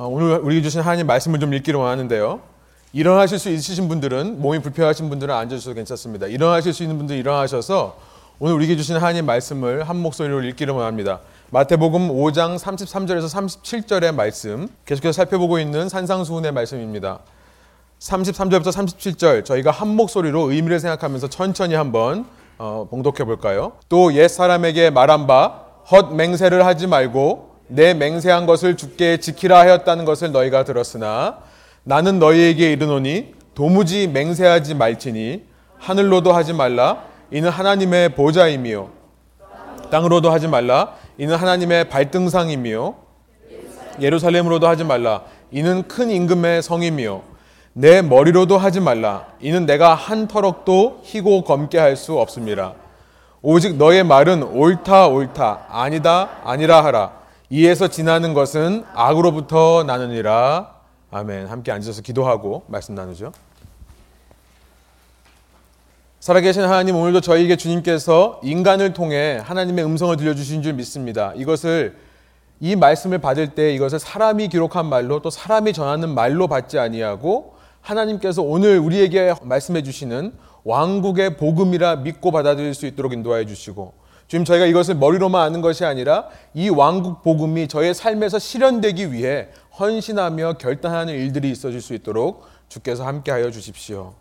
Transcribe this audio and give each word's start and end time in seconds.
어, 0.00 0.08
오늘 0.08 0.38
우리에게 0.38 0.62
주신 0.62 0.80
하나님 0.80 1.06
말씀을 1.06 1.40
좀 1.40 1.52
읽기를 1.52 1.78
원하는데요. 1.78 2.40
일어나실 2.94 3.38
수 3.38 3.50
있으신 3.50 3.86
분들은 3.86 4.40
몸이 4.40 4.60
불편하신 4.60 5.10
분들은 5.10 5.34
앉아주셔도 5.34 5.74
괜찮습니다. 5.74 6.26
일어나실 6.26 6.72
수 6.72 6.82
있는 6.82 6.96
분들 6.96 7.16
일어나셔서 7.16 7.98
오늘 8.38 8.54
우리에게 8.54 8.76
주신 8.76 8.96
하나님 8.96 9.26
말씀을 9.26 9.86
한 9.86 9.98
목소리로 9.98 10.42
읽기를 10.44 10.72
원합니다. 10.72 11.20
마태복음 11.50 12.08
5장 12.08 12.58
33절에서 12.58 13.28
37절의 13.28 14.14
말씀 14.14 14.68
계속해서 14.86 15.12
살펴보고 15.12 15.58
있는 15.58 15.90
산상수훈의 15.90 16.52
말씀입니다. 16.52 17.18
33절부터 17.98 18.68
37절 18.68 19.44
저희가 19.44 19.70
한 19.70 19.88
목소리로 19.88 20.50
의미를 20.50 20.80
생각하면서 20.80 21.28
천천히 21.28 21.74
한번 21.74 22.24
어, 22.56 22.86
봉독해 22.88 23.24
볼까요? 23.24 23.72
또 23.90 24.10
옛 24.14 24.28
사람에게 24.28 24.88
말한 24.88 25.26
바 25.26 25.70
헛 25.90 26.14
맹세를 26.14 26.64
하지 26.64 26.86
말고 26.86 27.49
내 27.72 27.94
맹세한 27.94 28.46
것을 28.46 28.76
주께 28.76 29.18
지키라 29.18 29.60
하였다는 29.60 30.04
것을 30.04 30.32
너희가 30.32 30.64
들었으나 30.64 31.38
나는 31.84 32.18
너희에게 32.18 32.72
이르노니 32.72 33.34
도무지 33.54 34.08
맹세하지 34.08 34.74
말지니 34.74 35.44
하늘로도 35.78 36.32
하지 36.32 36.52
말라. 36.52 37.04
이는 37.30 37.48
하나님의 37.48 38.10
보좌임이요. 38.10 38.90
땅으로도 39.90 40.30
하지 40.32 40.48
말라. 40.48 40.94
이는 41.16 41.36
하나님의 41.36 41.88
발등상임이요. 41.88 42.96
예루살렘으로도 44.00 44.66
하지 44.66 44.82
말라. 44.84 45.22
이는 45.52 45.86
큰 45.86 46.10
임금의 46.10 46.62
성임이요. 46.62 47.22
내 47.72 48.02
머리로도 48.02 48.58
하지 48.58 48.80
말라. 48.80 49.26
이는 49.40 49.64
내가 49.64 49.94
한 49.94 50.26
터럭도 50.26 51.02
희고 51.04 51.44
검게 51.44 51.78
할 51.78 51.96
수 51.96 52.18
없습니다. 52.18 52.74
오직 53.42 53.76
너의 53.76 54.02
말은 54.04 54.42
옳다 54.42 55.06
옳다. 55.06 55.66
아니다 55.70 56.28
아니라 56.44 56.84
하라 56.84 57.19
이에서 57.52 57.88
지나는 57.88 58.32
것은 58.32 58.84
악으로부터 58.94 59.82
나느니라. 59.84 60.72
아멘. 61.10 61.48
함께 61.48 61.72
앉아서 61.72 62.00
기도하고 62.00 62.62
말씀 62.68 62.94
나누죠. 62.94 63.32
살아계신 66.20 66.62
하나님 66.62 66.94
오늘도 66.94 67.20
저희에게 67.22 67.56
주님께서 67.56 68.40
인간을 68.44 68.92
통해 68.92 69.40
하나님의 69.42 69.84
음성을 69.84 70.16
들려주신 70.16 70.62
줄 70.62 70.74
믿습니다. 70.74 71.32
이것을 71.34 71.96
이 72.60 72.76
말씀을 72.76 73.18
받을 73.18 73.48
때 73.48 73.74
이것을 73.74 73.98
사람이 73.98 74.48
기록한 74.48 74.86
말로 74.86 75.20
또 75.20 75.28
사람이 75.28 75.72
전하는 75.72 76.10
말로 76.10 76.46
받지 76.46 76.78
아니하고 76.78 77.54
하나님께서 77.80 78.42
오늘 78.42 78.78
우리에게 78.78 79.34
말씀해 79.42 79.82
주시는 79.82 80.34
왕국의 80.62 81.36
복음이라 81.36 81.96
믿고 81.96 82.30
받아들일 82.30 82.74
수 82.74 82.86
있도록 82.86 83.12
인도하여 83.12 83.44
주시고 83.44 83.99
지금 84.30 84.44
저희가 84.44 84.66
이것을 84.66 84.94
머리로만 84.94 85.42
아는 85.42 85.60
것이 85.60 85.84
아니라 85.84 86.28
이 86.54 86.68
왕국 86.68 87.20
복음이 87.24 87.66
저의 87.66 87.92
삶에서 87.92 88.38
실현되기 88.38 89.12
위해 89.12 89.48
헌신하며 89.76 90.52
결단하는 90.58 91.12
일들이 91.12 91.50
있어질 91.50 91.80
수 91.80 91.94
있도록 91.94 92.46
주께서 92.68 93.04
함께하여 93.04 93.50
주십시오. 93.50 94.14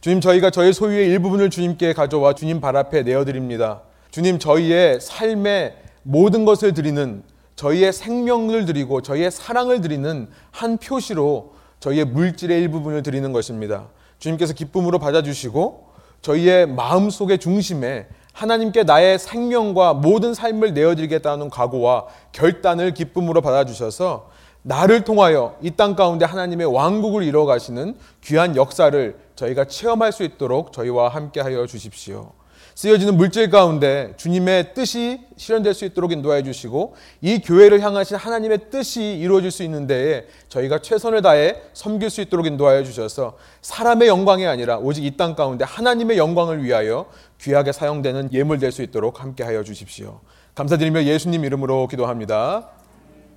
주님 0.00 0.22
저희가 0.22 0.48
저희 0.48 0.72
소유의 0.72 1.06
일부분을 1.10 1.50
주님께 1.50 1.92
가져와 1.92 2.32
주님 2.32 2.62
발 2.62 2.78
앞에 2.78 3.02
내어드립니다. 3.02 3.82
주님 4.10 4.38
저희의 4.38 5.02
삶의 5.02 5.76
모든 6.02 6.46
것을 6.46 6.72
드리는 6.72 7.22
저희의 7.54 7.92
생명을 7.92 8.64
드리고 8.64 9.02
저희의 9.02 9.30
사랑을 9.30 9.82
드리는 9.82 10.30
한 10.50 10.78
표시로 10.78 11.52
저희의 11.78 12.06
물질의 12.06 12.58
일부분을 12.62 13.02
드리는 13.02 13.30
것입니다. 13.34 13.88
주님께서 14.18 14.54
기쁨으로 14.54 14.98
받아주시고 14.98 15.92
저희의 16.22 16.68
마음속의 16.68 17.36
중심에 17.36 18.06
하나님께 18.32 18.84
나의 18.84 19.18
생명과 19.18 19.94
모든 19.94 20.34
삶을 20.34 20.74
내어드리겠다는 20.74 21.50
각오와 21.50 22.06
결단을 22.32 22.94
기쁨으로 22.94 23.40
받아주셔서 23.40 24.30
나를 24.62 25.02
통하여 25.04 25.56
이 25.60 25.72
땅 25.72 25.96
가운데 25.96 26.24
하나님의 26.24 26.66
왕국을 26.72 27.24
이루어 27.24 27.44
가시는 27.46 27.96
귀한 28.22 28.54
역사를 28.56 29.16
저희가 29.34 29.64
체험할 29.64 30.12
수 30.12 30.22
있도록 30.22 30.72
저희와 30.72 31.08
함께 31.08 31.40
하여 31.40 31.66
주십시오. 31.66 32.30
쓰여지는 32.74 33.18
물질 33.18 33.50
가운데 33.50 34.14
주님의 34.16 34.72
뜻이 34.72 35.20
실현될 35.36 35.74
수 35.74 35.84
있도록 35.84 36.10
인도해 36.12 36.42
주시고 36.42 36.94
이 37.20 37.38
교회를 37.40 37.82
향하신 37.82 38.16
하나님의 38.16 38.70
뜻이 38.70 39.18
이루어질 39.18 39.50
수 39.50 39.62
있는 39.62 39.86
데에 39.86 40.24
저희가 40.48 40.78
최선을 40.78 41.20
다해 41.20 41.60
섬길 41.74 42.08
수 42.08 42.22
있도록 42.22 42.46
인도하여 42.46 42.82
주셔서 42.82 43.36
사람의 43.60 44.08
영광이 44.08 44.46
아니라 44.46 44.78
오직 44.78 45.04
이 45.04 45.16
땅 45.18 45.34
가운데 45.34 45.66
하나님의 45.66 46.16
영광을 46.16 46.64
위하여 46.64 47.06
귀하게 47.42 47.72
사용되는 47.72 48.32
예물 48.32 48.58
될 48.58 48.72
수 48.72 48.82
있도록 48.82 49.20
함께 49.20 49.42
하여 49.44 49.62
주십시오. 49.64 50.20
감사드리며 50.54 51.04
예수님 51.04 51.44
이름으로 51.44 51.88
기도합니다. 51.88 52.68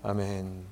아멘. 0.03 0.63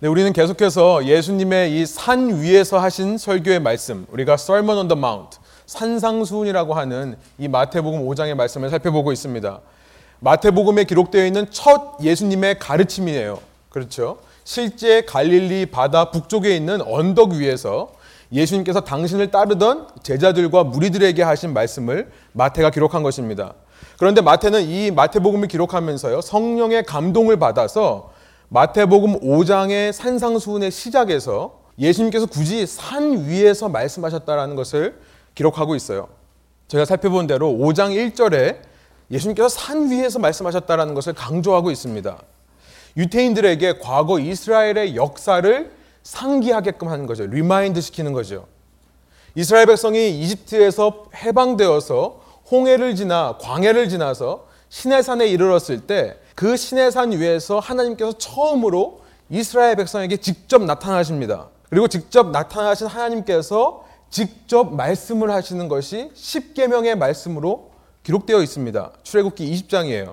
네, 0.00 0.08
우리는 0.08 0.32
계속해서 0.32 1.04
예수님의 1.06 1.80
이 1.80 1.86
산 1.86 2.40
위에서 2.40 2.78
하신 2.78 3.18
설교의 3.18 3.60
말씀, 3.60 4.06
우리가 4.10 4.34
Sermon 4.34 4.78
on 4.78 4.88
the 4.88 4.98
Mount, 4.98 5.38
산상수훈이라고 5.66 6.74
하는 6.74 7.16
이 7.38 7.48
마태복음 7.48 8.06
5장의 8.06 8.34
말씀을 8.34 8.70
살펴보고 8.70 9.12
있습니다. 9.12 9.60
마태복음에 10.20 10.84
기록되어 10.84 11.26
있는 11.26 11.46
첫 11.50 11.96
예수님의 12.02 12.58
가르침이에요. 12.58 13.40
그렇죠? 13.70 14.18
실제 14.44 15.02
갈릴리 15.02 15.66
바다 15.66 16.10
북쪽에 16.10 16.54
있는 16.54 16.80
언덕 16.82 17.32
위에서 17.32 17.92
예수님께서 18.34 18.80
당신을 18.80 19.30
따르던 19.30 19.88
제자들과 20.02 20.64
무리들에게 20.64 21.22
하신 21.22 21.54
말씀을 21.54 22.10
마태가 22.32 22.70
기록한 22.70 23.02
것입니다. 23.02 23.54
그런데 23.98 24.20
마태는 24.20 24.62
이 24.62 24.90
마태복음을 24.90 25.46
기록하면서요, 25.48 26.20
성령의 26.20 26.82
감동을 26.84 27.38
받아서 27.38 28.12
마태복음 28.48 29.20
5장의 29.20 29.92
산상수훈의 29.92 30.70
시작에서 30.70 31.60
예수님께서 31.78 32.26
굳이 32.26 32.66
산 32.66 33.28
위에서 33.28 33.68
말씀하셨다라는 33.68 34.56
것을 34.56 34.98
기록하고 35.34 35.74
있어요. 35.76 36.08
제가 36.68 36.84
살펴본 36.84 37.26
대로 37.26 37.50
5장 37.50 37.90
1절에 38.12 38.58
예수님께서 39.10 39.48
산 39.48 39.90
위에서 39.90 40.18
말씀하셨다라는 40.18 40.94
것을 40.94 41.12
강조하고 41.12 41.70
있습니다. 41.70 42.18
유태인들에게 42.96 43.78
과거 43.78 44.18
이스라엘의 44.18 44.96
역사를 44.96 45.72
상기하게끔 46.04 46.88
하는 46.88 47.06
거죠. 47.06 47.26
remind 47.26 47.80
시키는 47.80 48.12
거죠. 48.12 48.46
이스라엘 49.34 49.66
백성이 49.66 50.20
이집트에서 50.20 51.06
해방되어서 51.16 52.22
홍해를 52.50 52.94
지나 52.94 53.36
광야를 53.40 53.88
지나서 53.88 54.46
시내산에 54.68 55.26
이르렀을 55.26 55.86
때그 55.86 56.56
신의 56.56 56.92
산 56.92 57.10
위에서 57.12 57.58
하나님께서 57.58 58.12
처음으로 58.18 59.00
이스라엘 59.30 59.76
백성에게 59.76 60.18
직접 60.18 60.62
나타나십니다. 60.62 61.48
그리고 61.70 61.88
직접 61.88 62.30
나타나신 62.30 62.86
하나님께서 62.86 63.84
직접 64.10 64.74
말씀을 64.74 65.30
하시는 65.30 65.66
것이 65.68 66.10
10계명의 66.14 66.96
말씀으로 66.96 67.70
기록되어 68.04 68.42
있습니다. 68.42 68.92
출애굽기 69.02 69.50
20장이에요. 69.52 70.12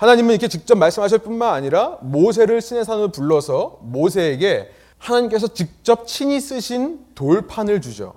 하나님은 0.00 0.30
이렇게 0.30 0.48
직접 0.48 0.78
말씀하실 0.78 1.18
뿐만 1.18 1.52
아니라 1.52 1.98
모세를 2.00 2.62
신의 2.62 2.86
산으로 2.86 3.12
불러서 3.12 3.80
모세에게 3.82 4.70
하나님께서 4.96 5.48
직접 5.48 6.06
친히 6.06 6.40
쓰신 6.40 7.00
돌판을 7.14 7.82
주죠. 7.82 8.14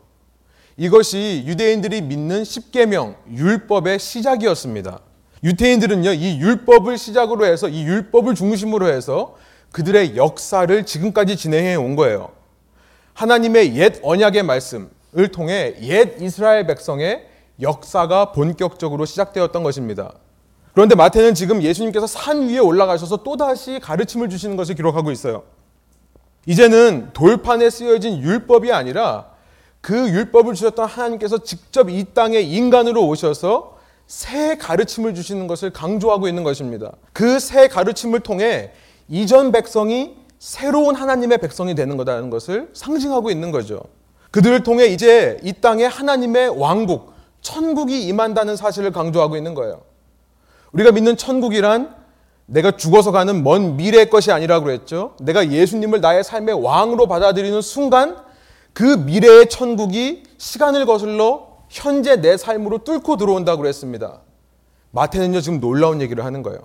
이것이 0.78 1.44
유대인들이 1.46 2.02
믿는 2.04 2.44
10계명 2.44 3.16
율법의 3.30 4.00
시작이었습니다. 4.00 5.02
유태인들은요, 5.44 6.14
이 6.14 6.40
율법을 6.40 6.98
시작으로 6.98 7.46
해서 7.46 7.68
이 7.68 7.84
율법을 7.84 8.34
중심으로 8.34 8.88
해서 8.88 9.36
그들의 9.74 10.16
역사를 10.16 10.86
지금까지 10.86 11.36
진행해 11.36 11.76
온 11.76 11.98
거예요. 11.98 12.32
하나님의 13.14 13.76
옛 13.76 14.00
언약의 14.04 14.44
말씀을 14.44 15.28
통해 15.34 15.76
옛 15.82 16.16
이스라엘 16.22 16.66
백성의 16.66 17.28
역사가 17.60 18.32
본격적으로 18.32 19.04
시작되었던 19.04 19.64
것입니다. 19.64 20.14
그런데 20.73 20.95
마태는 20.95 21.35
지금 21.35 21.61
예수님께서 21.61 22.07
산 22.07 22.50
위에 22.50 22.57
올라가셔서 22.59 23.17
또다시 23.17 23.79
가르침을 23.79 24.29
주시는 24.29 24.56
것을 24.56 24.75
기록하고 24.75 25.11
있어요. 25.11 25.44
이제는 26.46 27.11
돌판에 27.14 27.70
쓰여진 27.70 28.22
율법이 28.22 28.72
아니라 28.72 29.28
그 29.81 30.09
율법을 30.09 30.55
주셨던 30.55 30.85
하나님께서 30.85 31.40
직접 31.40 31.90
이 31.90 32.05
땅에 32.14 32.40
인간으로 32.40 33.05
오셔서 33.08 33.78
새 34.08 34.58
가르침을 34.58 35.14
주시는 35.16 35.47
것을 35.47 35.72
강조하고 35.72 36.28
있는 36.28 36.43
것입니다. 36.43 36.91
그 37.14 37.40
새 37.40 37.67
가르침을 37.67 38.22
통해 38.22 38.72
이전 39.09 39.52
백성이 39.52 40.16
새로운 40.40 40.96
하나님의 40.96 41.37
백성이 41.37 41.76
되는 41.76 41.97
거다는 41.97 42.29
것을 42.29 42.69
상징하고 42.73 43.29
있는 43.29 43.52
거죠. 43.52 43.81
그들을 44.31 44.64
통해 44.64 44.87
이제 44.87 45.40
이 45.43 45.53
땅에 45.53 45.85
하나님의 45.85 46.49
왕국, 46.59 47.14
천국이 47.41 48.08
임한다는 48.08 48.55
사실을 48.55 48.91
강조하고 48.91 49.37
있는 49.37 49.53
거예요. 49.53 49.81
우리가 50.73 50.91
믿는 50.91 51.17
천국이란 51.17 51.96
내가 52.46 52.72
죽어서 52.72 53.11
가는 53.11 53.43
먼 53.43 53.78
미래의 53.78 54.09
것이 54.09 54.31
아니라고 54.31 54.66
그랬죠. 54.66 55.16
내가 55.22 55.49
예수님을 55.49 56.02
나의 56.02 56.23
삶의 56.23 56.61
왕으로 56.64 57.08
받아들이는 57.08 57.61
순간 57.61 58.17
그 58.73 58.84
미래의 58.84 59.49
천국이 59.49 60.23
시간을 60.37 60.85
거슬러 60.85 61.53
현재 61.70 62.17
내 62.17 62.37
삶으로 62.37 62.79
뚫고 62.79 63.17
들어온다고 63.17 63.61
그랬습니다. 63.61 64.22
마태는요, 64.91 65.41
지금 65.41 65.59
놀라운 65.59 66.02
얘기를 66.02 66.25
하는 66.25 66.43
거예요. 66.43 66.59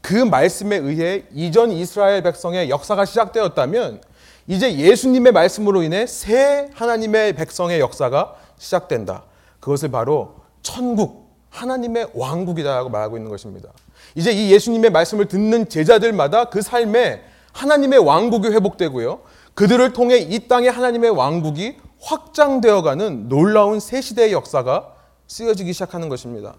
그 0.00 0.14
말씀에 0.14 0.76
의해 0.76 1.24
이전 1.32 1.70
이스라엘 1.70 2.22
백성의 2.22 2.70
역사가 2.70 3.04
시작되었다면 3.04 4.00
이제 4.48 4.76
예수님의 4.76 5.32
말씀으로 5.32 5.82
인해 5.82 6.06
새 6.06 6.70
하나님의 6.74 7.34
백성의 7.34 7.78
역사가 7.78 8.34
시작된다. 8.58 9.24
그것을 9.60 9.90
바로 9.90 10.36
천국, 10.62 11.21
하나님의 11.52 12.08
왕국이다라고 12.14 12.88
말하고 12.88 13.16
있는 13.16 13.30
것입니다. 13.30 13.70
이제 14.14 14.32
이 14.32 14.50
예수님의 14.50 14.90
말씀을 14.90 15.28
듣는 15.28 15.68
제자들마다 15.68 16.46
그 16.46 16.62
삶에 16.62 17.22
하나님의 17.52 17.98
왕국이 18.00 18.48
회복되고요. 18.48 19.20
그들을 19.54 19.92
통해 19.92 20.16
이 20.16 20.48
땅에 20.48 20.68
하나님의 20.68 21.10
왕국이 21.10 21.76
확장되어가는 22.00 23.28
놀라운 23.28 23.78
새 23.78 24.00
시대의 24.00 24.32
역사가 24.32 24.94
쓰여지기 25.28 25.72
시작하는 25.72 26.08
것입니다. 26.08 26.54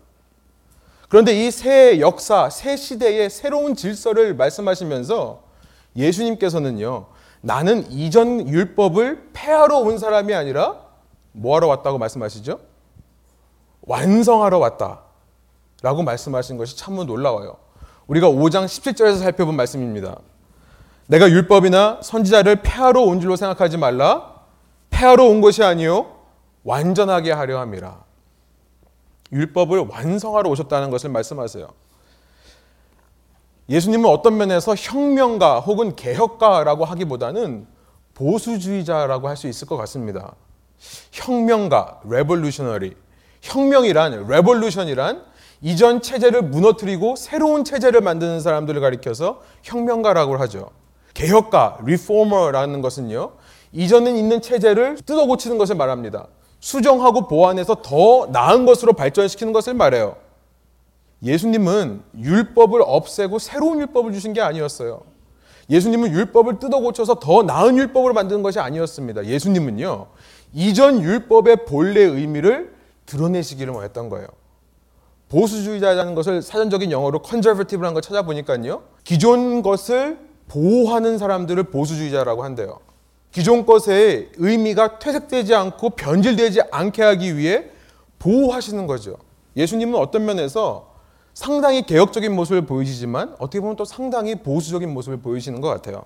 그런데 1.10 1.34
이 1.46 1.51
새 1.51 2.00
역사, 2.00 2.50
새 2.50 2.75
시대의 2.78 3.30
새로운 3.30 3.75
질서를 3.75 4.36
말씀하시면서 4.36 5.44
예수님께서는요, 5.96 7.07
나는 7.42 7.92
이전 7.92 8.48
율법을 8.48 9.30
폐하러 9.34 9.80
온 9.80 9.98
사람이 9.98 10.34
아니라 10.34 10.78
뭐하러 11.34 11.68
왔다고 11.68 11.98
말씀하시죠? 11.98 12.60
완성하러 13.85 14.57
왔다. 14.59 15.01
라고 15.81 16.03
말씀하신 16.03 16.57
것이 16.57 16.77
참으로 16.77 17.03
놀라워요. 17.06 17.57
우리가 18.07 18.30
5장 18.30 18.65
17절에서 18.65 19.19
살펴본 19.19 19.56
말씀입니다. 19.56 20.18
내가 21.07 21.30
율법이나 21.30 22.00
선지자를 22.01 22.62
폐하러 22.62 23.01
온 23.01 23.19
줄로 23.19 23.35
생각하지 23.35 23.77
말라. 23.77 24.41
폐하러 24.89 25.25
온 25.25 25.41
것이 25.41 25.63
아니요 25.63 26.19
완전하게 26.63 27.31
하려 27.31 27.59
함이라. 27.59 28.03
율법을 29.31 29.88
완성하러 29.89 30.50
오셨다는 30.50 30.89
것을 30.89 31.09
말씀하세요. 31.09 31.68
예수님은 33.69 34.09
어떤 34.09 34.38
면에서 34.38 34.75
혁명가 34.75 35.59
혹은 35.62 35.95
개혁가라고 35.95 36.86
하기보다는 36.86 37.68
보수주의자라고 38.13 39.27
할 39.27 39.36
수 39.36 39.47
있을 39.47 39.68
것 39.68 39.75
같습니다. 39.77 40.36
혁명가, 41.12 42.01
revolutionary. 42.06 42.95
혁명이란, 43.44 44.28
revolution이란 44.27 45.21
이전 45.62 46.01
체제를 46.01 46.42
무너뜨리고 46.44 47.16
새로운 47.16 47.63
체제를 47.63 48.01
만드는 48.01 48.40
사람들을 48.40 48.80
가리켜서 48.81 49.42
혁명가라고 49.63 50.38
하죠. 50.38 50.69
개혁가, 51.13 51.80
reformer라는 51.86 52.81
것은요. 52.81 53.34
이전에 53.74 54.18
있는 54.18 54.42
체제를 54.42 54.98
뜯어 55.06 55.25
고치는 55.25 55.57
것을 55.57 55.75
말합니다. 55.75 56.28
수정하고 56.60 57.28
보완해서 57.28 57.75
더 57.84 58.28
나은 58.31 58.66
것으로 58.66 58.94
발전시키는 58.94 59.51
것을 59.51 59.74
말해요. 59.74 60.16
예수님은 61.22 62.01
율법을 62.18 62.81
없애고 62.86 63.39
새로운 63.39 63.80
율법을 63.80 64.13
주신 64.13 64.34
게 64.34 64.42
아니었어요. 64.42 65.01
예수님은 65.69 66.12
율법을 66.12 66.60
뜯어 66.60 66.80
고쳐서 66.80 67.16
더 67.16 67.44
나은 67.44 67.78
율법으로 67.78 68.13
만드는 68.13 68.44
것이 68.44 68.60
아니었습니다. 68.60 69.25
예수님은요, 69.25 70.07
이전 70.54 71.01
율법의 71.01 71.66
본래 71.66 72.01
의미를 72.01 72.73
드러내시기를 73.05 73.73
원했던 73.73 74.09
거예요. 74.09 74.27
보수주의자라는 75.29 76.15
것을 76.15 76.41
사전적인 76.41 76.91
영어로 76.91 77.21
컨저버티브라는 77.23 77.94
걸 77.94 78.01
찾아보니까요, 78.01 78.83
기존 79.03 79.61
것을 79.61 80.19
보호하는 80.47 81.17
사람들을 81.17 81.63
보수주의자라고 81.63 82.44
한대요. 82.44 82.79
기존 83.31 83.65
것의 83.65 84.29
의미가 84.35 85.00
퇴색되지 85.00 85.55
않고 85.55 85.91
변질되지 85.91 86.61
않게 86.71 87.01
하기 87.01 87.35
위해 87.38 87.65
보호하시는 88.19 88.85
거죠. 88.85 89.17
예수님은 89.57 90.00
어떤 90.00 90.25
면에서 90.25 90.94
상당히 91.33 91.83
개혁적인 91.83 92.33
모습을 92.35 92.67
보이시지만 92.67 93.35
어떻게 93.39 93.59
보면 93.59 93.75
또 93.75 93.85
상당히 93.85 94.35
보수적인 94.35 94.94
모습을 94.94 95.17
보이시는 95.17 95.61
것 95.61 95.69
같아요. 95.69 96.03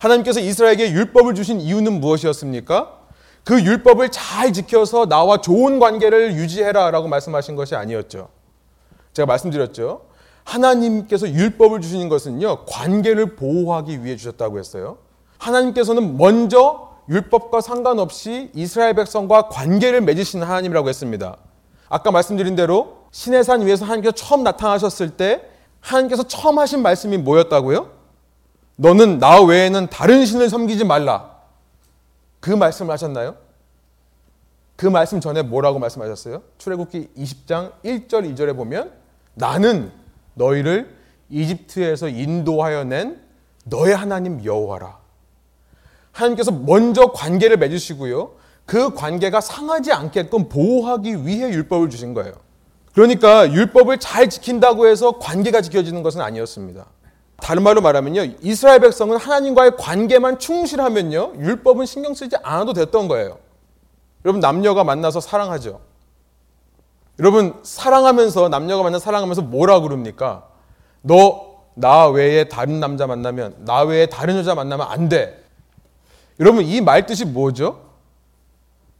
하나님께서 0.00 0.40
이스라엘에게 0.40 0.90
율법을 0.90 1.34
주신 1.34 1.60
이유는 1.60 2.00
무엇이었습니까? 2.00 2.99
그 3.44 3.62
율법을 3.62 4.10
잘 4.10 4.52
지켜서 4.52 5.06
나와 5.06 5.40
좋은 5.40 5.78
관계를 5.78 6.34
유지해라 6.34 6.90
라고 6.90 7.08
말씀하신 7.08 7.56
것이 7.56 7.74
아니었죠. 7.74 8.28
제가 9.12 9.26
말씀드렸죠. 9.26 10.02
하나님께서 10.44 11.28
율법을 11.28 11.80
주시는 11.80 12.08
것은요, 12.08 12.64
관계를 12.66 13.36
보호하기 13.36 14.04
위해 14.04 14.16
주셨다고 14.16 14.58
했어요. 14.58 14.98
하나님께서는 15.38 16.16
먼저 16.16 16.90
율법과 17.08 17.60
상관없이 17.60 18.50
이스라엘 18.54 18.94
백성과 18.94 19.48
관계를 19.48 20.00
맺으시는 20.02 20.46
하나님이라고 20.46 20.88
했습니다. 20.88 21.36
아까 21.88 22.10
말씀드린 22.10 22.54
대로 22.54 22.98
신의 23.10 23.42
산 23.42 23.66
위에서 23.66 23.84
하나님께서 23.84 24.14
처음 24.14 24.44
나타나셨을 24.44 25.10
때 25.10 25.42
하나님께서 25.80 26.22
처음 26.24 26.58
하신 26.58 26.82
말씀이 26.82 27.16
뭐였다고요? 27.18 27.90
너는 28.76 29.18
나 29.18 29.40
외에는 29.40 29.88
다른 29.88 30.24
신을 30.24 30.48
섬기지 30.48 30.84
말라. 30.84 31.39
그 32.40 32.50
말씀을 32.50 32.92
하셨나요? 32.92 33.36
그 34.76 34.86
말씀 34.86 35.20
전에 35.20 35.42
뭐라고 35.42 35.78
말씀하셨어요? 35.78 36.42
출애굽기 36.58 37.10
20장 37.16 37.72
1절 37.84 38.34
2절에 38.34 38.56
보면 38.56 38.92
나는 39.34 39.92
너희를 40.34 40.96
이집트에서 41.28 42.08
인도하여 42.08 42.84
낸 42.84 43.20
너의 43.64 43.94
하나님 43.94 44.42
여호와라. 44.42 44.98
하나님께서 46.12 46.50
먼저 46.50 47.12
관계를 47.12 47.58
맺으시고요. 47.58 48.32
그 48.64 48.94
관계가 48.94 49.40
상하지 49.40 49.92
않게끔 49.92 50.48
보호하기 50.48 51.26
위해 51.26 51.50
율법을 51.50 51.90
주신 51.90 52.14
거예요. 52.14 52.32
그러니까 52.94 53.52
율법을 53.52 53.98
잘 53.98 54.28
지킨다고 54.28 54.86
해서 54.86 55.18
관계가 55.18 55.60
지켜지는 55.60 56.02
것은 56.02 56.20
아니었습니다. 56.20 56.86
다른 57.40 57.62
말로 57.62 57.80
말하면요. 57.80 58.34
이스라엘 58.42 58.80
백성은 58.80 59.16
하나님과의 59.16 59.76
관계만 59.78 60.38
충실하면요. 60.38 61.34
율법은 61.38 61.86
신경 61.86 62.14
쓰지 62.14 62.36
않아도 62.42 62.72
됐던 62.72 63.08
거예요. 63.08 63.38
여러분, 64.24 64.40
남녀가 64.40 64.84
만나서 64.84 65.20
사랑하죠. 65.20 65.80
여러분, 67.18 67.54
사랑하면서, 67.62 68.48
남녀가 68.48 68.82
만나 68.82 68.98
사랑하면서 68.98 69.42
뭐라 69.42 69.80
그럽니까? 69.80 70.44
너, 71.02 71.56
나 71.74 72.06
외에 72.08 72.44
다른 72.44 72.80
남자 72.80 73.06
만나면, 73.06 73.56
나 73.64 73.82
외에 73.82 74.06
다른 74.06 74.36
여자 74.36 74.54
만나면 74.54 74.86
안 74.88 75.08
돼. 75.08 75.42
여러분, 76.38 76.64
이 76.64 76.80
말 76.80 77.06
뜻이 77.06 77.24
뭐죠? 77.24 77.80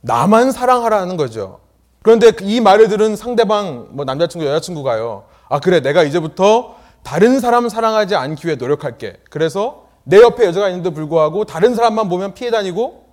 나만 0.03 0.53
사랑하라는 0.53 1.17
거죠. 1.17 1.61
그런데 2.03 2.33
이 2.43 2.61
말을 2.61 2.89
들은 2.89 3.17
상대방, 3.17 3.89
뭐 3.91 4.05
남자친구, 4.05 4.47
여자친구가요. 4.47 5.25
아, 5.49 5.61
그래, 5.61 5.81
내가 5.81 6.03
이제부터 6.03 6.77
다른 7.03 7.41
사람 7.41 7.69
사랑하지 7.69 8.15
않기 8.15 8.47
위해 8.47 8.57
노력할게. 8.57 9.21
그래서 9.31 9.89
내 10.05 10.21
옆에 10.21 10.47
여자가 10.47 10.69
있는데도 10.69 10.95
불구하고 10.95 11.45
다른 11.45 11.75
사람만 11.75 12.09
보면 12.09 12.35
피해 12.35 12.51
다니고 12.51 13.05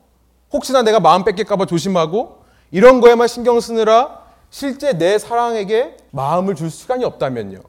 혹시나 0.51 0.81
내가 0.81 0.99
마음 0.99 1.23
뺏길까봐 1.23 1.65
조심하고 1.65 2.43
이런 2.71 3.01
거에만 3.01 3.27
신경 3.27 3.59
쓰느라 3.59 4.25
실제 4.49 4.93
내 4.93 5.17
사랑에게 5.17 5.97
마음을 6.11 6.55
줄 6.55 6.69
시간이 6.69 7.03
없다면요. 7.05 7.59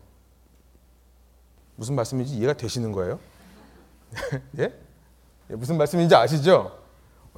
무슨 1.76 1.94
말씀인지 1.94 2.34
이해가 2.34 2.54
되시는 2.54 2.92
거예요? 2.92 3.18
예? 4.58 4.72
예? 5.50 5.54
무슨 5.54 5.76
말씀인지 5.76 6.14
아시죠? 6.14 6.72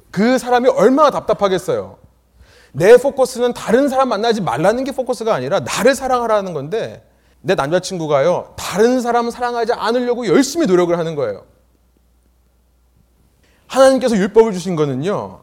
그 0.09 0.37
사람이 0.37 0.69
얼마나 0.69 1.09
답답하겠어요. 1.11 1.97
내 2.73 2.97
포커스는 2.97 3.53
다른 3.53 3.89
사람 3.89 4.09
만나지 4.09 4.41
말라는 4.41 4.83
게 4.83 4.91
포커스가 4.91 5.33
아니라 5.33 5.59
나를 5.59 5.95
사랑하라는 5.95 6.53
건데 6.53 7.05
내 7.41 7.55
남자친구가요, 7.55 8.53
다른 8.55 9.01
사람 9.01 9.29
사랑하지 9.29 9.73
않으려고 9.73 10.27
열심히 10.27 10.67
노력을 10.67 10.95
하는 10.97 11.15
거예요. 11.15 11.45
하나님께서 13.67 14.15
율법을 14.15 14.53
주신 14.53 14.75
거는요, 14.75 15.41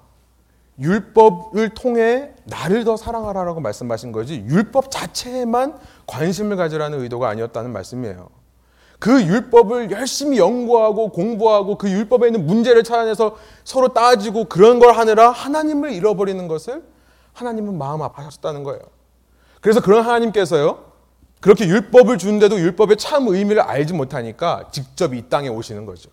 율법을 0.79 1.71
통해 1.71 2.31
나를 2.45 2.85
더 2.85 2.97
사랑하라라고 2.97 3.61
말씀하신 3.61 4.13
거지, 4.13 4.45
율법 4.47 4.91
자체에만 4.91 5.79
관심을 6.07 6.57
가지라는 6.57 7.01
의도가 7.01 7.29
아니었다는 7.29 7.73
말씀이에요. 7.73 8.29
그 9.01 9.23
율법을 9.23 9.91
열심히 9.91 10.39
연구하고 10.39 11.11
공부하고 11.11 11.79
그 11.79 11.91
율법에 11.91 12.29
있는 12.29 12.47
문제를 12.47 12.83
찾아내서 12.83 13.37
서로 13.65 13.89
따지고 13.89 14.45
그런 14.47 14.79
걸 14.79 14.93
하느라 14.93 15.31
하나님을 15.31 15.93
잃어버리는 15.93 16.49
것을 16.49 16.83
하나님은 17.33 17.79
마음 17.79 18.03
아파하셨다는 18.03 18.65
거예요. 18.65 18.81
그래서 19.61 19.81
그런 19.81 20.05
하나님께서요, 20.05 20.88
그렇게 21.41 21.67
율법을 21.67 22.19
주는데도 22.19 22.59
율법의 22.59 22.97
참 22.97 23.29
의미를 23.29 23.63
알지 23.63 23.95
못하니까 23.95 24.69
직접 24.73 25.15
이 25.15 25.29
땅에 25.29 25.49
오시는 25.49 25.87
거죠. 25.87 26.11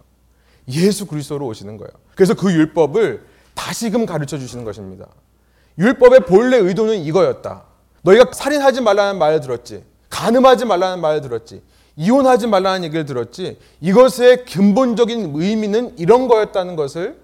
예수 0.70 1.06
그리스도로 1.06 1.46
오시는 1.48 1.78
거예요. 1.78 1.92
그래서 2.16 2.34
그 2.34 2.52
율법을 2.52 3.26
다시금 3.54 4.06
가르쳐 4.06 4.38
주시는 4.38 4.66
것입니다. 4.66 5.08
율법의 5.78 6.22
본래 6.22 6.58
의도는 6.58 7.00
이거였다. 7.00 7.64
너희가 8.02 8.32
살인하지 8.34 8.82
말라는 8.82 9.20
말을 9.20 9.42
들었지. 9.42 9.84
간음하지 10.10 10.66
말라는 10.66 11.02
말을 11.02 11.22
들었지. 11.22 11.62
이혼하지 11.98 12.48
말라는 12.48 12.84
얘기를 12.84 13.06
들었지. 13.06 13.58
이것의 13.82 14.46
근본적인 14.46 15.34
의미는 15.36 15.98
이런 15.98 16.28
거였다는 16.28 16.76
것을 16.76 17.20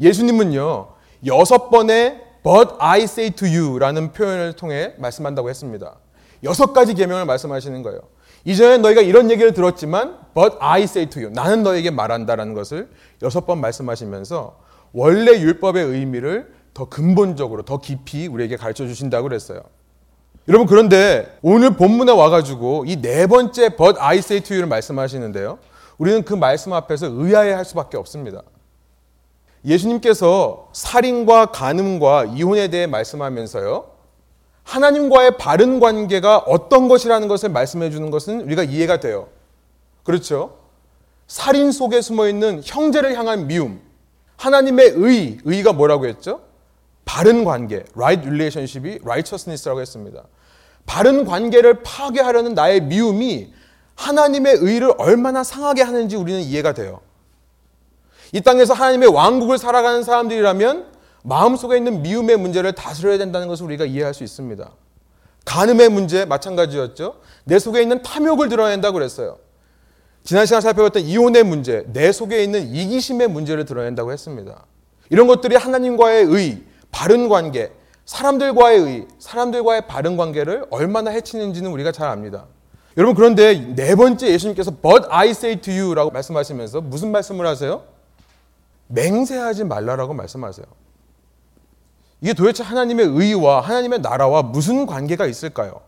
예수님은요. 0.00 0.88
여섯 1.26 1.70
번의 1.70 2.22
But 2.42 2.74
I 2.78 3.02
say 3.02 3.30
to 3.30 3.48
you라는 3.48 4.12
표현을 4.12 4.52
통해 4.54 4.94
말씀한다고 4.98 5.50
했습니다. 5.50 5.96
여섯 6.44 6.72
가지 6.72 6.94
계명을 6.94 7.24
말씀하시는 7.24 7.82
거예요. 7.82 8.00
이전에 8.44 8.78
너희가 8.78 9.00
이런 9.00 9.30
얘기를 9.30 9.52
들었지만 9.52 10.18
but 10.34 10.56
I 10.60 10.82
say 10.84 11.08
to 11.10 11.20
you 11.22 11.32
나는 11.34 11.62
너에게 11.62 11.90
말한다라는 11.90 12.54
것을 12.54 12.88
여섯 13.22 13.46
번 13.46 13.60
말씀하시면서 13.60 14.58
원래 14.92 15.32
율법의 15.40 15.84
의미를 15.84 16.54
더 16.72 16.84
근본적으로 16.88 17.62
더 17.62 17.78
깊이 17.78 18.26
우리에게 18.28 18.56
가르쳐 18.56 18.86
주신다고 18.86 19.24
그랬어요. 19.28 19.60
여러분 20.48 20.66
그런데 20.68 21.36
오늘 21.42 21.70
본문에 21.70 22.12
와가지고 22.12 22.84
이 22.86 23.00
네 23.00 23.26
번째 23.26 23.70
but 23.70 23.98
I 23.98 24.18
say 24.18 24.40
to 24.42 24.54
you를 24.54 24.68
말씀하시는데요. 24.68 25.58
우리는 25.98 26.22
그 26.22 26.34
말씀 26.34 26.72
앞에서 26.72 27.06
의아해 27.10 27.52
할 27.52 27.64
수밖에 27.64 27.96
없습니다. 27.96 28.42
예수님께서 29.64 30.68
살인과 30.72 31.46
간음과 31.46 32.26
이혼에 32.26 32.68
대해 32.68 32.86
말씀하면서요. 32.86 33.95
하나님과의 34.76 35.38
바른 35.38 35.80
관계가 35.80 36.38
어떤 36.38 36.88
것이라는 36.88 37.28
것을 37.28 37.48
말씀해 37.48 37.90
주는 37.90 38.10
것은 38.10 38.42
우리가 38.42 38.62
이해가 38.62 39.00
돼요. 39.00 39.28
그렇죠? 40.04 40.58
살인 41.26 41.72
속에 41.72 42.02
숨어 42.02 42.28
있는 42.28 42.60
형제를 42.62 43.16
향한 43.16 43.46
미움. 43.46 43.80
하나님의 44.36 44.92
의, 44.96 45.38
의가 45.44 45.72
뭐라고 45.72 46.06
했죠? 46.06 46.42
바른 47.06 47.44
관계, 47.44 47.84
right 47.94 48.26
relationship이 48.26 48.98
righteousness라고 49.02 49.80
했습니다. 49.80 50.24
바른 50.84 51.24
관계를 51.24 51.82
파괴하려는 51.82 52.52
나의 52.54 52.82
미움이 52.82 53.52
하나님의 53.94 54.56
의를 54.60 54.92
얼마나 54.98 55.42
상하게 55.42 55.82
하는지 55.82 56.16
우리는 56.16 56.40
이해가 56.40 56.74
돼요. 56.74 57.00
이 58.32 58.42
땅에서 58.42 58.74
하나님의 58.74 59.08
왕국을 59.08 59.56
살아가는 59.56 60.02
사람들이라면 60.02 60.95
마음속에 61.26 61.76
있는 61.76 62.02
미움의 62.02 62.36
문제를 62.36 62.72
다스려야 62.72 63.18
된다는 63.18 63.48
것을 63.48 63.64
우리가 63.66 63.84
이해할 63.84 64.14
수 64.14 64.22
있습니다. 64.22 64.70
간음의 65.44 65.88
문제 65.88 66.24
마찬가지였죠. 66.24 67.16
내 67.44 67.58
속에 67.58 67.82
있는 67.82 68.00
탐욕을 68.02 68.48
드러낸다고 68.48 68.94
그랬어요. 68.94 69.38
지난 70.22 70.46
시간 70.46 70.60
살펴봤던 70.60 71.02
이혼의 71.02 71.42
문제, 71.42 71.84
내 71.92 72.12
속에 72.12 72.42
있는 72.44 72.68
이기심의 72.72 73.28
문제를 73.28 73.64
드러낸다고 73.64 74.12
했습니다. 74.12 74.66
이런 75.10 75.26
것들이 75.26 75.56
하나님과의 75.56 76.26
의, 76.26 76.62
바른 76.92 77.28
관계, 77.28 77.72
사람들과의 78.04 78.80
의, 78.80 79.08
사람들과의 79.18 79.88
바른 79.88 80.16
관계를 80.16 80.66
얼마나 80.70 81.10
해치는지는 81.10 81.70
우리가 81.72 81.90
잘 81.90 82.08
압니다. 82.08 82.46
여러분 82.96 83.16
그런데 83.16 83.74
네 83.74 83.96
번째 83.96 84.28
예수님께서 84.28 84.70
But 84.80 85.06
I 85.10 85.30
say 85.30 85.60
to 85.60 85.74
you라고 85.74 86.10
말씀하시면서 86.12 86.82
무슨 86.82 87.10
말씀을 87.10 87.46
하세요? 87.46 87.82
맹세하지 88.88 89.64
말라라고 89.64 90.14
말씀하세요. 90.14 90.85
이게 92.20 92.32
도대체 92.32 92.62
하나님의 92.62 93.06
의와 93.06 93.60
하나님의 93.60 94.00
나라와 94.00 94.42
무슨 94.42 94.86
관계가 94.86 95.26
있을까요? 95.26 95.80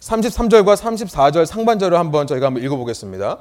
33절과 0.00 0.76
34절 0.76 1.46
상반절을 1.46 1.98
한번 1.98 2.26
저희가 2.26 2.46
한번 2.46 2.62
읽어보겠습니다. 2.62 3.38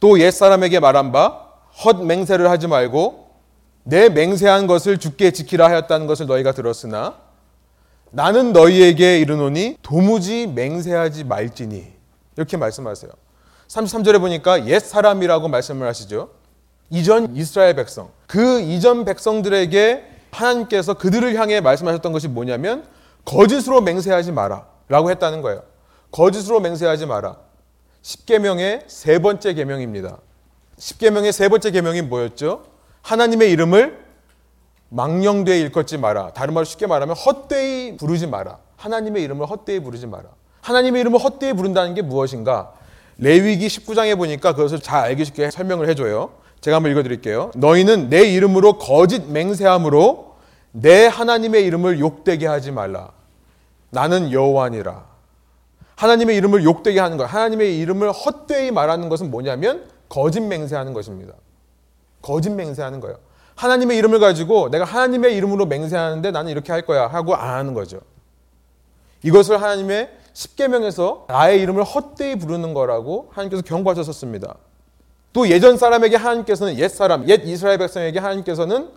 또 0.00 0.18
옛사람에게 0.20 0.80
말한 0.80 1.12
바 1.12 1.52
헛 1.84 2.04
맹세를 2.04 2.50
하지 2.50 2.66
말고 2.66 3.30
내 3.84 4.08
맹세한 4.08 4.66
것을 4.66 4.98
죽게 4.98 5.32
지키라 5.32 5.68
하였다는 5.68 6.06
것을 6.06 6.26
너희가 6.26 6.52
들었으나 6.52 7.16
나는 8.10 8.52
너희에게 8.52 9.18
이르노니 9.20 9.78
도무지 9.82 10.46
맹세하지 10.46 11.24
말지니 11.24 11.92
이렇게 12.36 12.56
말씀하세요. 12.56 13.10
33절에 13.68 14.20
보니까 14.20 14.66
옛 14.66 14.78
사람이라고 14.80 15.48
말씀을 15.48 15.88
하시죠. 15.88 16.30
이전 16.90 17.34
이스라엘 17.34 17.74
백성. 17.74 18.10
그 18.26 18.60
이전 18.60 19.06
백성들에게 19.06 20.11
하나님께서 20.32 20.94
그들을 20.94 21.34
향해 21.36 21.60
말씀하셨던 21.60 22.12
것이 22.12 22.26
뭐냐면 22.28 22.84
거짓으로 23.24 23.80
맹세하지 23.82 24.32
마라 24.32 24.66
라고 24.88 25.10
했다는 25.10 25.42
거예요. 25.42 25.62
거짓으로 26.10 26.60
맹세하지 26.60 27.06
마라. 27.06 27.36
10계명의 28.02 28.84
세 28.88 29.20
번째 29.20 29.54
계명입니다. 29.54 30.18
10계명의 30.78 31.32
세 31.32 31.48
번째 31.48 31.70
계명이 31.70 32.02
뭐였죠? 32.02 32.64
하나님의 33.02 33.50
이름을 33.52 34.02
망령되이 34.88 35.60
일컫지 35.60 35.98
마라. 35.98 36.32
다른 36.32 36.52
말로 36.52 36.64
쉽게 36.64 36.86
말하면 36.86 37.14
헛되이 37.14 37.96
부르지 37.96 38.26
마라. 38.26 38.58
하나님의 38.76 39.22
이름을 39.22 39.46
헛되이 39.46 39.80
부르지 39.80 40.06
마라. 40.06 40.24
하나님의 40.60 41.00
이름을 41.02 41.20
헛되이 41.20 41.52
부른다는 41.54 41.94
게 41.94 42.02
무엇인가? 42.02 42.74
레위기 43.18 43.68
19장에 43.68 44.16
보니까 44.16 44.54
그것을 44.54 44.80
잘 44.80 45.04
알기 45.04 45.24
쉽게 45.24 45.50
설명을 45.50 45.88
해줘요. 45.88 46.32
제가 46.62 46.76
한번 46.76 46.92
읽어드릴게요. 46.92 47.50
너희는 47.56 48.08
내 48.08 48.22
이름으로 48.22 48.78
거짓 48.78 49.28
맹세함으로 49.28 50.36
내 50.70 51.06
하나님의 51.06 51.64
이름을 51.66 51.98
욕되게 51.98 52.46
하지 52.46 52.70
말라. 52.70 53.10
나는 53.90 54.32
여호와니라. 54.32 55.04
하나님의 55.96 56.36
이름을 56.36 56.64
욕되게 56.64 57.00
하는 57.00 57.16
것, 57.16 57.24
하나님의 57.24 57.78
이름을 57.78 58.12
헛되이 58.12 58.70
말하는 58.70 59.08
것은 59.08 59.30
뭐냐면 59.30 59.88
거짓 60.08 60.40
맹세하는 60.40 60.94
것입니다. 60.94 61.34
거짓 62.22 62.50
맹세하는 62.50 63.00
거예요. 63.00 63.18
하나님의 63.56 63.98
이름을 63.98 64.20
가지고 64.20 64.70
내가 64.70 64.84
하나님의 64.84 65.36
이름으로 65.36 65.66
맹세하는데 65.66 66.30
나는 66.30 66.52
이렇게 66.52 66.70
할 66.70 66.82
거야 66.82 67.08
하고 67.08 67.34
안 67.34 67.54
하는 67.54 67.74
거죠. 67.74 68.00
이것을 69.24 69.60
하나님의 69.60 70.10
십계명에서 70.32 71.26
나의 71.28 71.60
이름을 71.60 71.82
헛되이 71.82 72.36
부르는 72.36 72.72
거라고 72.72 73.30
하나님께서 73.32 73.62
경고하셨습니다. 73.62 74.54
또 75.32 75.48
예전 75.48 75.76
사람에게 75.76 76.16
하나님께서는 76.16 76.78
옛 76.78 76.88
사람, 76.88 77.28
옛 77.28 77.42
이스라엘 77.44 77.78
백성에게 77.78 78.18
하나님께서는 78.18 78.88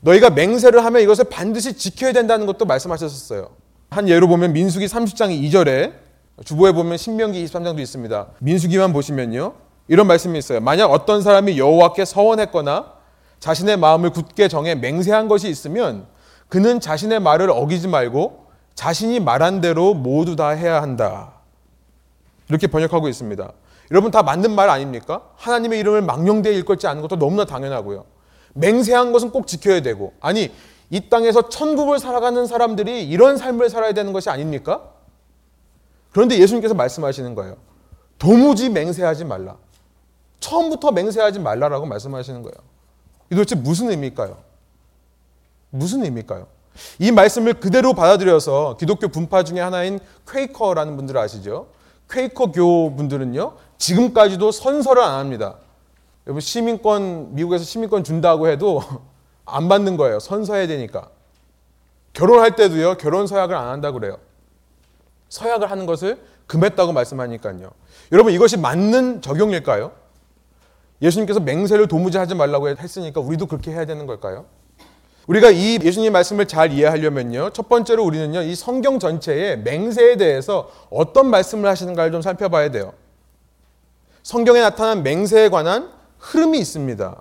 너희가 0.00 0.30
맹세를 0.30 0.84
하면 0.84 1.02
이것을 1.02 1.24
반드시 1.24 1.74
지켜야 1.74 2.12
된다는 2.12 2.46
것도 2.46 2.64
말씀하셨었어요. 2.64 3.50
한 3.90 4.08
예로 4.08 4.28
보면 4.28 4.52
민수기 4.52 4.86
30장 4.86 5.30
2절에 5.50 5.92
주보에 6.44 6.72
보면 6.72 6.96
신명기 6.96 7.44
23장도 7.44 7.80
있습니다. 7.80 8.26
민수기만 8.40 8.92
보시면요. 8.92 9.54
이런 9.88 10.06
말씀이 10.06 10.38
있어요. 10.38 10.60
만약 10.60 10.90
어떤 10.90 11.22
사람이 11.22 11.58
여호와께 11.58 12.04
서원했거나 12.04 12.92
자신의 13.40 13.76
마음을 13.76 14.10
굳게 14.10 14.48
정해 14.48 14.74
맹세한 14.74 15.28
것이 15.28 15.48
있으면 15.48 16.06
그는 16.48 16.80
자신의 16.80 17.20
말을 17.20 17.50
어기지 17.50 17.88
말고 17.88 18.46
자신이 18.74 19.20
말한 19.20 19.60
대로 19.60 19.94
모두 19.94 20.36
다 20.36 20.50
해야 20.50 20.80
한다. 20.82 21.32
이렇게 22.48 22.66
번역하고 22.66 23.08
있습니다. 23.08 23.52
여러분 23.90 24.10
다 24.10 24.22
맞는 24.22 24.54
말 24.54 24.70
아닙니까? 24.70 25.22
하나님의 25.36 25.80
이름을 25.80 26.02
망령되이 26.02 26.54
일컫지 26.56 26.86
않는 26.86 27.02
것도 27.02 27.16
너무나 27.16 27.44
당연하고요. 27.44 28.04
맹세한 28.54 29.12
것은 29.12 29.30
꼭 29.30 29.46
지켜야 29.46 29.80
되고 29.82 30.12
아니 30.20 30.52
이 30.90 31.08
땅에서 31.08 31.48
천국을 31.48 31.98
살아가는 31.98 32.46
사람들이 32.46 33.08
이런 33.08 33.36
삶을 33.36 33.70
살아야 33.70 33.92
되는 33.92 34.12
것이 34.12 34.28
아닙니까? 34.30 34.90
그런데 36.12 36.38
예수님께서 36.38 36.74
말씀하시는 36.74 37.34
거예요. 37.34 37.56
도무지 38.18 38.68
맹세하지 38.68 39.24
말라. 39.24 39.56
처음부터 40.40 40.90
맹세하지 40.90 41.38
말라라고 41.38 41.86
말씀하시는 41.86 42.42
거예요. 42.42 42.54
이 43.30 43.34
도대체 43.34 43.54
무슨 43.54 43.90
의미일까요? 43.90 44.36
무슨 45.70 46.04
의미일까요? 46.04 46.46
이 46.98 47.12
말씀을 47.12 47.54
그대로 47.54 47.94
받아들여서 47.94 48.76
기독교 48.78 49.08
분파 49.08 49.44
중에 49.44 49.60
하나인 49.60 49.98
퀘이커라는 50.28 50.96
분들 50.96 51.16
아시죠? 51.16 51.68
퀘이커 52.10 52.50
교 52.50 52.94
분들은요, 52.96 53.56
지금까지도 53.80 54.52
선서를 54.52 55.02
안 55.02 55.18
합니다. 55.18 55.56
여러분, 56.26 56.40
시민권, 56.40 57.34
미국에서 57.34 57.64
시민권 57.64 58.04
준다고 58.04 58.46
해도 58.46 58.82
안 59.44 59.68
받는 59.68 59.96
거예요. 59.96 60.20
선서해야 60.20 60.68
되니까. 60.68 61.08
결혼할 62.12 62.54
때도요, 62.54 62.96
결혼 62.98 63.26
서약을 63.26 63.56
안 63.56 63.68
한다고 63.68 63.98
그래요. 63.98 64.18
서약을 65.30 65.70
하는 65.70 65.86
것을 65.86 66.20
금했다고 66.46 66.92
말씀하니까요. 66.92 67.70
여러분, 68.12 68.32
이것이 68.32 68.58
맞는 68.58 69.22
적용일까요? 69.22 69.92
예수님께서 71.02 71.40
맹세를 71.40 71.88
도무지 71.88 72.18
하지 72.18 72.34
말라고 72.34 72.68
했으니까 72.68 73.20
우리도 73.20 73.46
그렇게 73.46 73.70
해야 73.70 73.86
되는 73.86 74.06
걸까요? 74.06 74.44
우리가 75.26 75.50
이 75.50 75.78
예수님 75.82 76.12
말씀을 76.12 76.46
잘 76.46 76.72
이해하려면요. 76.72 77.50
첫 77.50 77.68
번째로 77.68 78.04
우리는요. 78.04 78.42
이 78.42 78.54
성경 78.54 78.98
전체의 78.98 79.60
맹세에 79.60 80.16
대해서 80.16 80.70
어떤 80.90 81.28
말씀을 81.30 81.70
하시는가를 81.70 82.12
좀 82.12 82.20
살펴봐야 82.20 82.70
돼요. 82.70 82.92
성경에 84.30 84.60
나타난 84.60 85.02
맹세에 85.02 85.48
관한 85.48 85.90
흐름이 86.20 86.56
있습니다. 86.60 87.20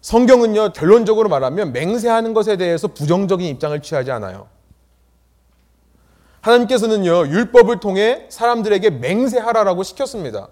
성경은요. 0.00 0.72
결론적으로 0.72 1.28
말하면 1.28 1.72
맹세하는 1.72 2.34
것에 2.34 2.56
대해서 2.56 2.88
부정적인 2.88 3.46
입장을 3.46 3.80
취하지 3.80 4.10
않아요. 4.10 4.48
하나님께서는요. 6.40 7.28
율법을 7.28 7.78
통해 7.78 8.26
사람들에게 8.30 8.90
맹세하라라고 8.90 9.84
시켰습니다. 9.84 10.48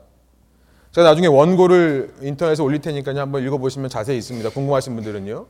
제가 0.92 1.08
나중에 1.08 1.26
원고를 1.26 2.14
인터넷에 2.20 2.62
올릴 2.62 2.80
테니까요. 2.80 3.18
한번 3.18 3.42
읽어보시면 3.44 3.90
자세히 3.90 4.18
있습니다. 4.18 4.50
궁금하신 4.50 4.94
분들은요. 4.94 5.46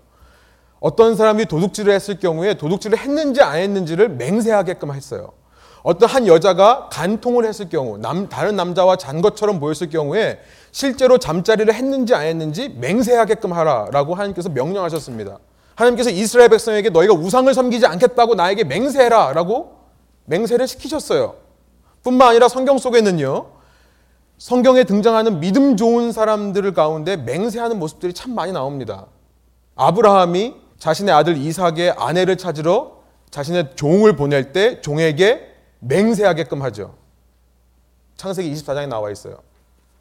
어떤 0.80 1.14
사람이 1.14 1.44
도둑질을 1.44 1.92
했을 1.92 2.18
경우에 2.18 2.54
도둑질을 2.54 2.96
했는지 2.96 3.42
안 3.42 3.58
했는지를 3.58 4.08
맹세하게끔 4.08 4.94
했어요. 4.94 5.34
어떤 5.82 6.08
한 6.08 6.26
여자가 6.26 6.88
간통을 6.90 7.44
했을 7.44 7.68
경우, 7.68 7.98
남, 7.98 8.28
다른 8.28 8.54
남자와 8.54 8.96
잔 8.96 9.20
것처럼 9.20 9.58
보였을 9.58 9.90
경우에 9.90 10.38
실제로 10.70 11.18
잠자리를 11.18 11.72
했는지 11.72 12.14
안 12.14 12.22
했는지 12.22 12.68
맹세하게끔 12.68 13.52
하라라고 13.52 14.14
하나님께서 14.14 14.48
명령하셨습니다. 14.48 15.38
하나님께서 15.74 16.10
이스라엘 16.10 16.50
백성에게 16.50 16.90
너희가 16.90 17.14
우상을 17.14 17.52
섬기지 17.52 17.86
않겠다고 17.86 18.34
나에게 18.34 18.64
맹세해라라고 18.64 19.72
맹세를 20.26 20.68
시키셨어요. 20.68 21.34
뿐만 22.04 22.28
아니라 22.28 22.48
성경 22.48 22.78
속에는요, 22.78 23.46
성경에 24.38 24.84
등장하는 24.84 25.40
믿음 25.40 25.76
좋은 25.76 26.12
사람들 26.12 26.74
가운데 26.74 27.16
맹세하는 27.16 27.78
모습들이 27.78 28.12
참 28.12 28.34
많이 28.34 28.52
나옵니다. 28.52 29.06
아브라함이 29.74 30.54
자신의 30.78 31.14
아들 31.14 31.36
이삭의 31.36 31.94
아내를 31.96 32.36
찾으러 32.36 33.02
자신의 33.30 33.70
종을 33.76 34.16
보낼 34.16 34.52
때 34.52 34.80
종에게 34.80 35.51
맹세하게끔 35.82 36.62
하죠. 36.62 36.94
창세기 38.16 38.52
24장에 38.52 38.88
나와 38.88 39.10
있어요. 39.10 39.38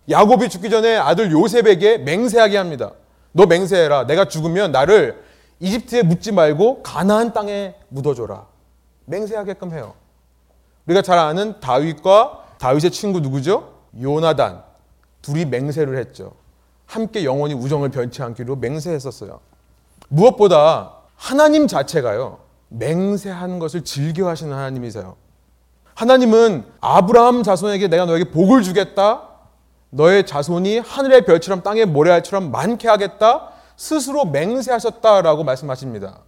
야곱이 0.09 0.49
죽기 0.49 0.69
전에 0.69 0.97
아들 0.97 1.31
요셉에게 1.31 1.99
맹세하게 1.99 2.57
합니다. 2.57 2.91
너 3.31 3.45
맹세해라. 3.45 4.05
내가 4.07 4.25
죽으면 4.25 4.71
나를 4.71 5.23
이집트에 5.59 6.03
묻지 6.03 6.31
말고 6.31 6.83
가나안 6.83 7.33
땅에 7.33 7.75
묻어줘라. 7.89 8.47
맹세하게끔 9.05 9.73
해요. 9.73 9.93
우리가 10.85 11.01
잘 11.01 11.17
아는 11.17 11.59
다윗과 11.59 12.55
다윗의 12.59 12.91
친구 12.91 13.19
누구죠? 13.19 13.73
요나단. 13.99 14.63
둘이 15.21 15.45
맹세를 15.45 15.97
했죠. 15.97 16.33
함께 16.85 17.23
영원히 17.23 17.53
우정을 17.53 17.89
변치 17.89 18.21
않기로 18.21 18.57
맹세했었어요. 18.57 19.39
무엇보다 20.09 20.93
하나님 21.15 21.67
자체가요. 21.67 22.39
맹세하는 22.69 23.59
것을 23.59 23.83
즐겨 23.83 24.27
하시는 24.27 24.53
하나님이세요. 24.53 25.15
하나님은 26.01 26.65
아브라함 26.81 27.43
자손에게 27.43 27.87
내가 27.87 28.05
너에게 28.05 28.31
복을 28.31 28.63
주겠다. 28.63 29.21
너의 29.91 30.25
자손이 30.25 30.79
하늘의 30.79 31.25
별처럼 31.25 31.61
땅의 31.61 31.85
모래알처럼 31.85 32.49
많게 32.49 32.87
하겠다. 32.87 33.49
스스로 33.77 34.25
맹세하셨다라고 34.25 35.43
말씀하십니다. 35.43 36.21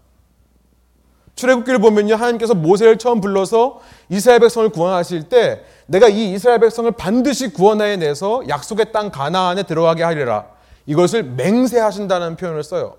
출애굽기를 1.33 1.79
보면요. 1.79 2.13
하나님께서 2.13 2.53
모세를 2.53 2.99
처음 2.99 3.19
불러서 3.19 3.79
이스라엘 4.09 4.41
백성을 4.41 4.69
구원하실 4.69 5.29
때 5.29 5.63
내가 5.87 6.07
이 6.07 6.33
이스라엘 6.33 6.59
백성을 6.59 6.91
반드시 6.91 7.51
구원하여 7.51 7.95
내서 7.95 8.43
약속의 8.47 8.91
땅 8.91 9.09
가나안에 9.09 9.63
들어가게 9.63 10.03
하리라. 10.03 10.45
이것을 10.85 11.23
맹세하신다는 11.23 12.35
표현을 12.35 12.63
써요. 12.63 12.97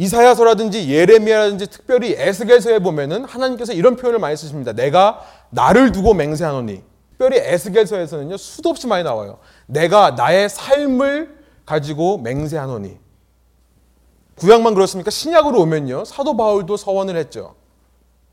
이사야서라든지 0.00 0.90
예레미야라든지 0.90 1.66
특별히 1.66 2.14
에스겔서에 2.16 2.78
보면은 2.78 3.26
하나님께서 3.26 3.74
이런 3.74 3.96
표현을 3.96 4.18
많이 4.18 4.34
쓰십니다. 4.34 4.72
내가 4.72 5.20
나를 5.50 5.92
두고 5.92 6.14
맹세하노니. 6.14 6.82
특별히 7.10 7.36
에스겔서에서는요. 7.36 8.38
수도 8.38 8.70
없이 8.70 8.86
많이 8.86 9.04
나와요. 9.04 9.40
내가 9.66 10.12
나의 10.12 10.48
삶을 10.48 11.36
가지고 11.66 12.16
맹세하노니. 12.16 12.96
구약만 14.36 14.72
그렇습니까? 14.72 15.10
신약으로 15.10 15.60
오면요. 15.60 16.06
사도 16.06 16.34
바울도 16.34 16.78
서원을 16.78 17.16
했죠. 17.16 17.56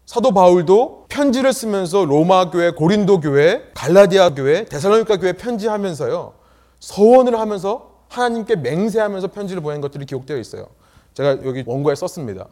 사도 0.06 0.32
바울도 0.32 1.08
편지를 1.10 1.52
쓰면서 1.52 2.06
로마 2.06 2.50
교회, 2.50 2.72
고린도 2.72 3.20
교회, 3.20 3.62
갈라디아 3.74 4.36
교회, 4.36 4.64
데살로니가 4.64 5.18
교회 5.18 5.34
편지하면서요. 5.34 6.34
서원을 6.80 7.38
하면서 7.38 7.92
하나님께 8.08 8.56
맹세하면서 8.56 9.28
편지를 9.28 9.62
보낸 9.62 9.82
것들이 9.82 10.06
기록되어 10.06 10.38
있어요. 10.38 10.68
제가 11.18 11.40
여기 11.46 11.64
원고에 11.66 11.96
썼습니다. 11.96 12.46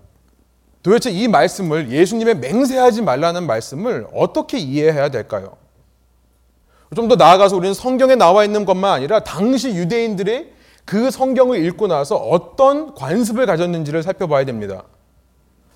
도대체 0.82 1.12
이 1.12 1.28
말씀을 1.28 1.92
예수님의 1.92 2.40
맹세하지 2.40 3.04
말라는 3.04 3.46
말씀을 3.46 4.08
어떻게 4.12 4.58
이해해야 4.58 5.10
될까요? 5.10 5.58
좀 6.96 7.08
더 7.08 7.16
나아가서 7.16 7.58
우리는 7.58 7.76
성경에 7.76 8.16
나와 8.16 8.44
있는 8.44 8.66
것만 8.66 8.92
아니라 8.92 9.20
당시 9.20 9.70
유대인들의 9.70 10.52
그 10.84 11.12
성경을 11.12 11.64
읽고 11.66 11.86
나서 11.86 12.16
어떤 12.16 12.96
관습을 12.96 13.46
가졌는지를 13.46 14.02
살펴봐야 14.02 14.46
됩니다. 14.46 14.84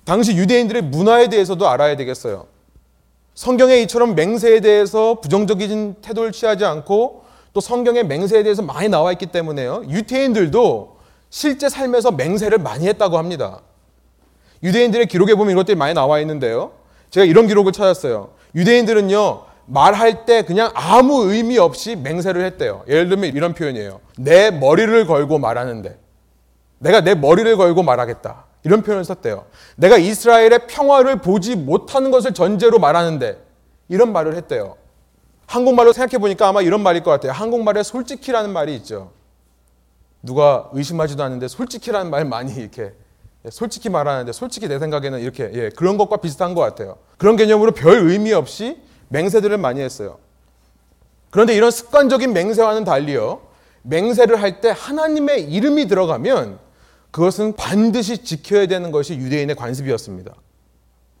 당시 0.04 0.34
유대인들의 0.34 0.82
문화에 0.82 1.28
대해서도 1.28 1.68
알아야 1.68 1.94
되겠어요. 1.94 2.46
성경의 3.34 3.84
이처럼 3.84 4.16
맹세에 4.16 4.58
대해서 4.60 5.20
부정적인 5.20 5.96
태도를 6.02 6.32
취하지 6.32 6.64
않고 6.64 7.22
또 7.52 7.60
성경의 7.60 8.06
맹세에 8.06 8.42
대해서 8.42 8.62
많이 8.62 8.88
나와 8.88 9.12
있기 9.12 9.26
때문에요. 9.26 9.84
유태인들도 9.88 10.99
실제 11.30 11.68
삶에서 11.68 12.10
맹세를 12.10 12.58
많이 12.58 12.86
했다고 12.88 13.16
합니다. 13.16 13.60
유대인들의 14.62 15.06
기록에 15.06 15.34
보면 15.34 15.52
이런 15.52 15.60
것들이 15.60 15.76
많이 15.76 15.94
나와 15.94 16.20
있는데요. 16.20 16.72
제가 17.10 17.24
이런 17.24 17.46
기록을 17.46 17.72
찾았어요. 17.72 18.32
유대인들은요, 18.54 19.44
말할 19.66 20.26
때 20.26 20.42
그냥 20.42 20.70
아무 20.74 21.32
의미 21.32 21.56
없이 21.56 21.96
맹세를 21.96 22.44
했대요. 22.44 22.82
예를 22.88 23.08
들면 23.08 23.34
이런 23.34 23.54
표현이에요. 23.54 24.00
내 24.18 24.50
머리를 24.50 25.06
걸고 25.06 25.38
말하는데. 25.38 25.98
내가 26.78 27.00
내 27.00 27.14
머리를 27.14 27.56
걸고 27.56 27.82
말하겠다. 27.82 28.44
이런 28.64 28.82
표현을 28.82 29.04
썼대요. 29.04 29.46
내가 29.76 29.96
이스라엘의 29.96 30.66
평화를 30.66 31.20
보지 31.20 31.54
못하는 31.56 32.10
것을 32.10 32.34
전제로 32.34 32.78
말하는데. 32.78 33.38
이런 33.88 34.12
말을 34.12 34.34
했대요. 34.34 34.76
한국말로 35.46 35.92
생각해 35.92 36.18
보니까 36.18 36.48
아마 36.48 36.60
이런 36.60 36.82
말일 36.82 37.02
것 37.02 37.10
같아요. 37.12 37.32
한국말에 37.32 37.82
솔직히라는 37.82 38.52
말이 38.52 38.74
있죠. 38.76 39.12
누가 40.22 40.68
의심하지도 40.72 41.22
않는데 41.22 41.48
솔직히라는 41.48 42.10
말 42.10 42.24
많이 42.24 42.54
이렇게 42.54 42.92
예, 43.44 43.50
솔직히 43.50 43.88
말하는데 43.88 44.32
솔직히 44.32 44.68
내 44.68 44.78
생각에는 44.78 45.20
이렇게 45.20 45.50
예, 45.54 45.70
그런 45.70 45.96
것과 45.96 46.18
비슷한 46.18 46.54
것 46.54 46.60
같아요. 46.60 46.98
그런 47.16 47.36
개념으로 47.36 47.72
별 47.72 47.98
의미 48.08 48.32
없이 48.32 48.78
맹세들을 49.08 49.56
많이 49.58 49.80
했어요. 49.80 50.18
그런데 51.30 51.54
이런 51.54 51.70
습관적인 51.70 52.32
맹세와는 52.32 52.84
달리요. 52.84 53.40
맹세를 53.82 54.42
할 54.42 54.60
때 54.60 54.74
하나님의 54.76 55.50
이름이 55.50 55.88
들어가면 55.88 56.58
그것은 57.10 57.56
반드시 57.56 58.18
지켜야 58.18 58.66
되는 58.66 58.90
것이 58.92 59.14
유대인의 59.14 59.56
관습이었습니다. 59.56 60.34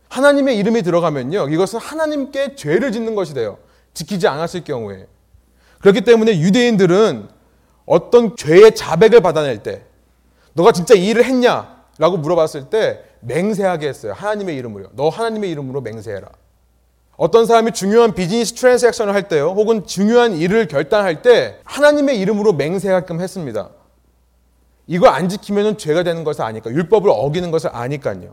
하나님의 0.08 0.58
이름이 0.58 0.82
들어가면요. 0.82 1.48
이것은 1.48 1.78
하나님께 1.78 2.54
죄를 2.56 2.92
짓는 2.92 3.14
것이 3.14 3.32
돼요. 3.32 3.58
지키지 3.94 4.28
않았을 4.28 4.64
경우에. 4.64 5.06
그렇기 5.80 6.02
때문에 6.02 6.38
유대인들은 6.40 7.28
어떤 7.90 8.36
죄의 8.36 8.76
자백을 8.76 9.20
받아낼 9.20 9.64
때 9.64 9.82
너가 10.52 10.70
진짜 10.70 10.94
이 10.94 11.08
일을 11.08 11.24
했냐? 11.24 11.80
라고 11.98 12.16
물어봤을 12.18 12.70
때 12.70 13.02
맹세하게 13.18 13.88
했어요. 13.88 14.12
하나님의 14.12 14.56
이름으로. 14.56 14.90
너 14.92 15.08
하나님의 15.08 15.50
이름으로 15.50 15.80
맹세해라. 15.80 16.28
어떤 17.16 17.46
사람이 17.46 17.72
중요한 17.72 18.14
비즈니스 18.14 18.54
트랜잭션을 18.54 19.12
할 19.12 19.26
때요. 19.26 19.48
혹은 19.56 19.86
중요한 19.86 20.34
일을 20.34 20.68
결단할 20.68 21.22
때 21.22 21.58
하나님의 21.64 22.20
이름으로 22.20 22.52
맹세하게끔 22.52 23.20
했습니다. 23.20 23.70
이걸 24.86 25.08
안 25.08 25.28
지키면 25.28 25.76
죄가 25.76 26.04
되는 26.04 26.22
것을 26.22 26.42
아니까. 26.42 26.70
율법을 26.70 27.10
어기는 27.12 27.50
것을 27.50 27.70
아니까요. 27.72 28.32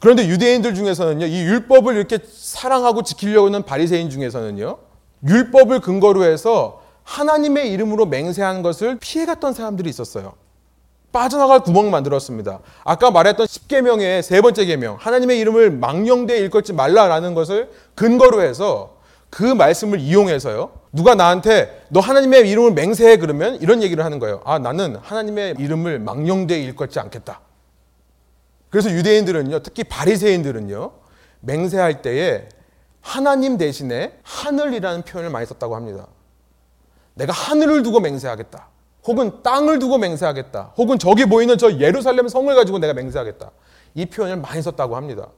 그런데 0.00 0.26
유대인들 0.26 0.74
중에서는요. 0.74 1.26
이 1.26 1.40
율법을 1.42 1.94
이렇게 1.94 2.18
사랑하고 2.28 3.04
지키려고 3.04 3.46
하는 3.46 3.62
바리새인 3.62 4.10
중에서는요. 4.10 4.78
율법을 5.24 5.80
근거로 5.80 6.24
해서 6.24 6.82
하나님의 7.06 7.70
이름으로 7.72 8.06
맹세하는 8.06 8.62
것을 8.62 8.98
피해갔던 9.00 9.54
사람들이 9.54 9.88
있었어요. 9.88 10.34
빠져나갈 11.12 11.60
구멍 11.60 11.90
만들었습니다. 11.90 12.60
아까 12.84 13.10
말했던 13.10 13.46
10계명의 13.46 14.22
세 14.22 14.40
번째 14.42 14.66
계명, 14.66 14.96
하나님의 15.00 15.38
이름을 15.38 15.70
망령되이 15.70 16.40
일컫지 16.40 16.74
말라라는 16.74 17.34
것을 17.34 17.70
근거로 17.94 18.42
해서 18.42 18.96
그 19.30 19.42
말씀을 19.42 20.00
이용해서요. 20.00 20.72
누가 20.92 21.14
나한테 21.14 21.86
너 21.88 22.00
하나님의 22.00 22.48
이름을 22.50 22.72
맹세해 22.72 23.16
그러면 23.16 23.56
이런 23.56 23.82
얘기를 23.82 24.04
하는 24.04 24.18
거예요. 24.18 24.42
아, 24.44 24.58
나는 24.58 24.96
하나님의 24.96 25.54
이름을 25.58 26.00
망령되이 26.00 26.64
일컫지 26.64 26.98
않겠다. 26.98 27.40
그래서 28.68 28.90
유대인들은요, 28.90 29.60
특히 29.60 29.84
바리새인들은요, 29.84 30.92
맹세할 31.40 32.02
때에 32.02 32.48
하나님 33.00 33.56
대신에 33.56 34.18
하늘이라는 34.22 35.02
표현을 35.02 35.30
많이 35.30 35.46
썼다고 35.46 35.76
합니다. 35.76 36.08
내가 37.16 37.32
하늘을 37.32 37.82
두고 37.82 38.00
맹세하겠다. 38.00 38.68
혹은 39.06 39.42
땅을 39.42 39.78
두고 39.78 39.98
맹세하겠다. 39.98 40.74
혹은 40.76 40.98
저기 40.98 41.24
보이는 41.24 41.56
저 41.58 41.78
예루살렘 41.78 42.28
성을 42.28 42.54
가지고 42.54 42.78
내가 42.78 42.92
맹세하겠다. 42.92 43.50
이 43.94 44.06
표현을 44.06 44.36
많이 44.36 44.60
썼다고 44.60 44.96
합니다. 44.96 45.28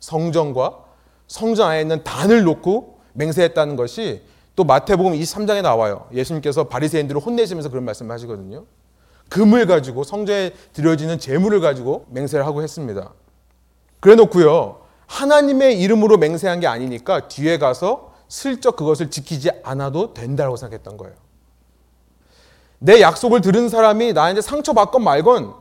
성전과 0.00 0.78
성전 1.26 1.68
안에 1.68 1.82
있는 1.82 2.02
단을 2.02 2.44
놓고 2.44 2.98
맹세했다는 3.12 3.76
것이 3.76 4.22
또 4.56 4.64
마태복음 4.64 5.12
23장에 5.12 5.62
나와요. 5.62 6.08
예수님께서 6.12 6.64
바리새인들을 6.68 7.20
혼내시면서 7.20 7.68
그런 7.68 7.84
말씀을 7.84 8.12
하시거든요. 8.12 8.64
금을 9.28 9.66
가지고 9.66 10.04
성전에 10.04 10.52
드려지는 10.72 11.18
재물을 11.18 11.60
가지고 11.60 12.06
맹세를 12.10 12.46
하고 12.46 12.62
했습니다. 12.62 13.12
그래 14.00 14.14
놓고요. 14.14 14.80
하나님의 15.06 15.80
이름으로 15.80 16.16
맹세한 16.16 16.60
게 16.60 16.66
아니니까 16.66 17.28
뒤에 17.28 17.58
가서 17.58 18.11
슬쩍 18.32 18.76
그것을 18.76 19.10
지키지 19.10 19.50
않아도 19.62 20.14
된다고 20.14 20.56
생각했던 20.56 20.96
거예요. 20.96 21.14
내 22.78 23.02
약속을 23.02 23.42
들은 23.42 23.68
사람이 23.68 24.14
나한테 24.14 24.40
상처받건 24.40 25.04
말건 25.04 25.52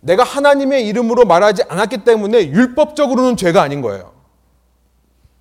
내가 0.00 0.24
하나님의 0.24 0.84
이름으로 0.88 1.24
말하지 1.26 1.62
않았기 1.68 1.98
때문에 1.98 2.48
율법적으로는 2.48 3.36
죄가 3.36 3.62
아닌 3.62 3.82
거예요. 3.82 4.12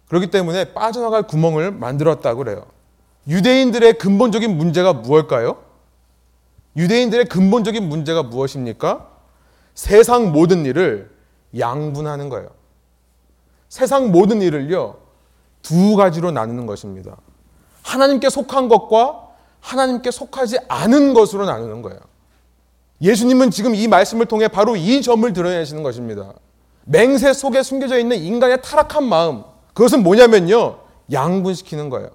그렇기 0.07 0.29
때문에 0.29 0.73
빠져나갈 0.75 1.23
구멍을 1.23 1.71
만들었다고 1.71 2.43
그래요. 2.43 2.67
유대인들의 3.27 3.97
근본적인 3.97 4.55
문제가 4.55 4.93
무엇일까요? 4.93 5.57
유대인들의 6.77 7.25
근본적인 7.25 7.89
문제가 7.89 8.21
무엇입니까? 8.21 9.09
세상 9.73 10.31
모든 10.31 10.67
일을 10.67 11.09
양분하는 11.57 12.29
거예요. 12.29 12.49
세상 13.67 14.11
모든 14.11 14.43
일을요, 14.43 15.00
두 15.61 15.95
가지로 15.95 16.31
나누는 16.31 16.65
것입니다. 16.65 17.17
하나님께 17.83 18.29
속한 18.29 18.69
것과 18.69 19.27
하나님께 19.59 20.11
속하지 20.11 20.59
않은 20.67 21.13
것으로 21.13 21.45
나누는 21.45 21.81
거예요. 21.81 21.99
예수님은 23.01 23.51
지금 23.51 23.73
이 23.73 23.87
말씀을 23.87 24.25
통해 24.27 24.47
바로 24.47 24.75
이 24.75 25.01
점을 25.01 25.31
드러내시는 25.31 25.83
것입니다. 25.83 26.33
맹세 26.85 27.33
속에 27.33 27.63
숨겨져 27.63 27.97
있는 27.97 28.17
인간의 28.17 28.61
타락한 28.61 29.03
마음. 29.03 29.43
그것은 29.73 30.03
뭐냐면요. 30.03 30.79
양분시키는 31.11 31.89
거예요. 31.89 32.09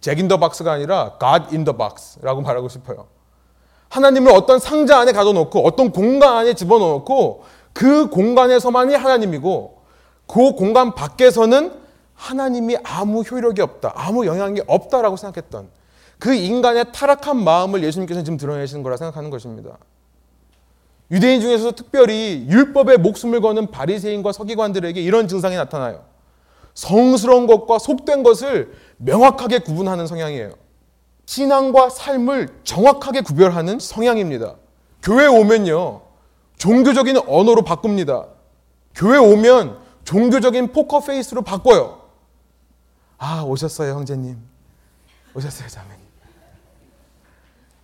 잭인 0.00 0.28
더 0.28 0.38
박스가 0.38 0.72
아니라 0.72 1.16
God 1.20 1.54
in 1.54 1.64
the 1.64 1.76
box라고 1.76 2.40
말하고 2.42 2.68
싶어요. 2.68 3.06
하나님을 3.88 4.32
어떤 4.32 4.58
상자 4.58 4.98
안에 4.98 5.12
가둬놓고 5.12 5.66
어떤 5.66 5.90
공간 5.90 6.36
안에 6.36 6.54
집어넣고 6.54 7.44
그 7.72 8.08
공간에서만이 8.10 8.94
하나님이고 8.94 9.78
그 10.26 10.52
공간 10.52 10.94
밖에서는 10.94 11.72
하나님이 12.18 12.76
아무 12.82 13.22
효력이 13.22 13.62
없다. 13.62 13.92
아무 13.94 14.26
영향이 14.26 14.60
없다라고 14.66 15.16
생각했던 15.16 15.68
그 16.18 16.34
인간의 16.34 16.92
타락한 16.92 17.42
마음을 17.42 17.82
예수님께서 17.84 18.24
지금 18.24 18.36
드러내시는 18.36 18.82
거라 18.82 18.96
생각하는 18.96 19.30
것입니다. 19.30 19.78
유대인 21.10 21.40
중에서 21.40 21.72
특별히 21.72 22.44
율법에 22.48 22.98
목숨을 22.98 23.40
거는 23.40 23.70
바리새인과 23.70 24.32
서기관들에게 24.32 25.00
이런 25.00 25.28
증상이 25.28 25.56
나타나요. 25.56 26.04
성스러운 26.74 27.46
것과 27.46 27.78
속된 27.78 28.22
것을 28.24 28.72
명확하게 28.98 29.60
구분하는 29.60 30.06
성향이에요. 30.06 30.52
신앙과 31.24 31.88
삶을 31.88 32.48
정확하게 32.64 33.20
구별하는 33.22 33.78
성향입니다. 33.78 34.56
교회 35.02 35.26
오면요. 35.26 36.02
종교적인 36.58 37.18
언어로 37.28 37.62
바꿉니다. 37.62 38.26
교회 38.94 39.18
오면 39.18 39.78
종교적인 40.04 40.72
포커 40.72 41.00
페이스로 41.00 41.42
바꿔요. 41.42 42.07
아, 43.18 43.42
오셨어요, 43.42 43.92
형제님. 43.94 44.38
오셨어요, 45.34 45.68
자매님. 45.68 46.08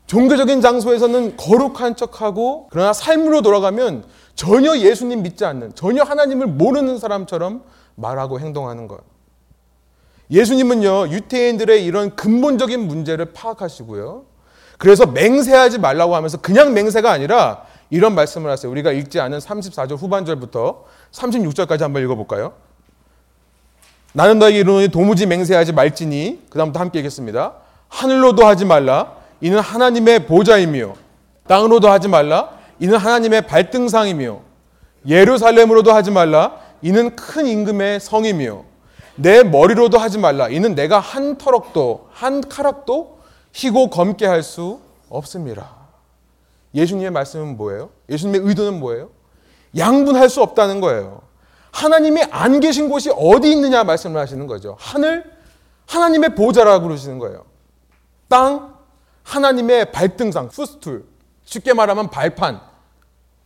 종교적인 0.06 0.60
장소에서는 0.60 1.36
거룩한 1.36 1.96
척하고 1.96 2.68
그러나 2.70 2.92
삶으로 2.92 3.42
돌아가면 3.42 4.04
전혀 4.34 4.76
예수님 4.76 5.22
믿지 5.22 5.44
않는 5.44 5.74
전혀 5.74 6.02
하나님을 6.02 6.46
모르는 6.46 6.98
사람처럼 6.98 7.64
말하고 7.94 8.38
행동하는 8.38 8.86
것. 8.86 9.00
예수님은요 10.30 11.08
유태인들의 11.08 11.84
이런 11.84 12.14
근본적인 12.16 12.86
문제를 12.86 13.32
파악하시고요. 13.32 14.26
그래서 14.78 15.06
맹세하지 15.06 15.78
말라고 15.78 16.16
하면서 16.16 16.38
그냥 16.38 16.74
맹세가 16.74 17.10
아니라 17.10 17.64
이런 17.90 18.14
말씀을 18.14 18.50
하세요. 18.50 18.70
우리가 18.70 18.92
읽지 18.92 19.20
않은 19.20 19.38
34절 19.38 19.96
후반절부터 19.96 20.84
36절까지 21.12 21.80
한번 21.80 22.02
읽어볼까요? 22.02 22.54
나는 24.16 24.38
너에게 24.38 24.60
이르노니 24.60 24.88
도무지 24.88 25.26
맹세하지 25.26 25.72
말지니 25.72 26.42
그 26.48 26.56
다음부터 26.56 26.78
함께 26.78 27.00
읽겠습니다. 27.00 27.54
하늘로도 27.88 28.46
하지 28.46 28.64
말라 28.64 29.12
이는 29.40 29.58
하나님의 29.58 30.26
보좌이며 30.26 30.94
땅으로도 31.48 31.88
하지 31.90 32.06
말라 32.06 32.50
이는 32.78 32.96
하나님의 32.96 33.42
발등상이며 33.48 34.40
예루살렘으로도 35.08 35.92
하지 35.92 36.12
말라 36.12 36.60
이는 36.80 37.16
큰 37.16 37.46
임금의 37.46 37.98
성이며 37.98 38.62
내 39.16 39.42
머리로도 39.42 39.98
하지 39.98 40.18
말라 40.18 40.48
이는 40.48 40.76
내가 40.76 41.00
한 41.00 41.36
터럭도 41.36 42.08
한 42.12 42.40
카락도 42.40 43.18
희고 43.52 43.90
검게 43.90 44.26
할 44.26 44.44
수 44.44 44.80
없습니다. 45.08 45.70
예수님의 46.74 47.10
말씀은 47.10 47.56
뭐예요? 47.56 47.90
예수님의 48.08 48.48
의도는 48.48 48.78
뭐예요? 48.78 49.10
양분할 49.76 50.28
수 50.28 50.40
없다는 50.40 50.80
거예요. 50.80 51.22
하나님이 51.74 52.22
안 52.30 52.60
계신 52.60 52.88
곳이 52.88 53.10
어디 53.16 53.50
있느냐 53.50 53.82
말씀을 53.82 54.20
하시는 54.20 54.46
거죠. 54.46 54.76
하늘 54.78 55.24
하나님의 55.86 56.36
보좌라고 56.36 56.86
그러시는 56.86 57.18
거예요. 57.18 57.44
땅 58.28 58.74
하나님의 59.24 59.90
발등상, 59.90 60.48
푸스툴, 60.50 61.04
쉽게 61.44 61.72
말하면 61.74 62.10
발판, 62.10 62.60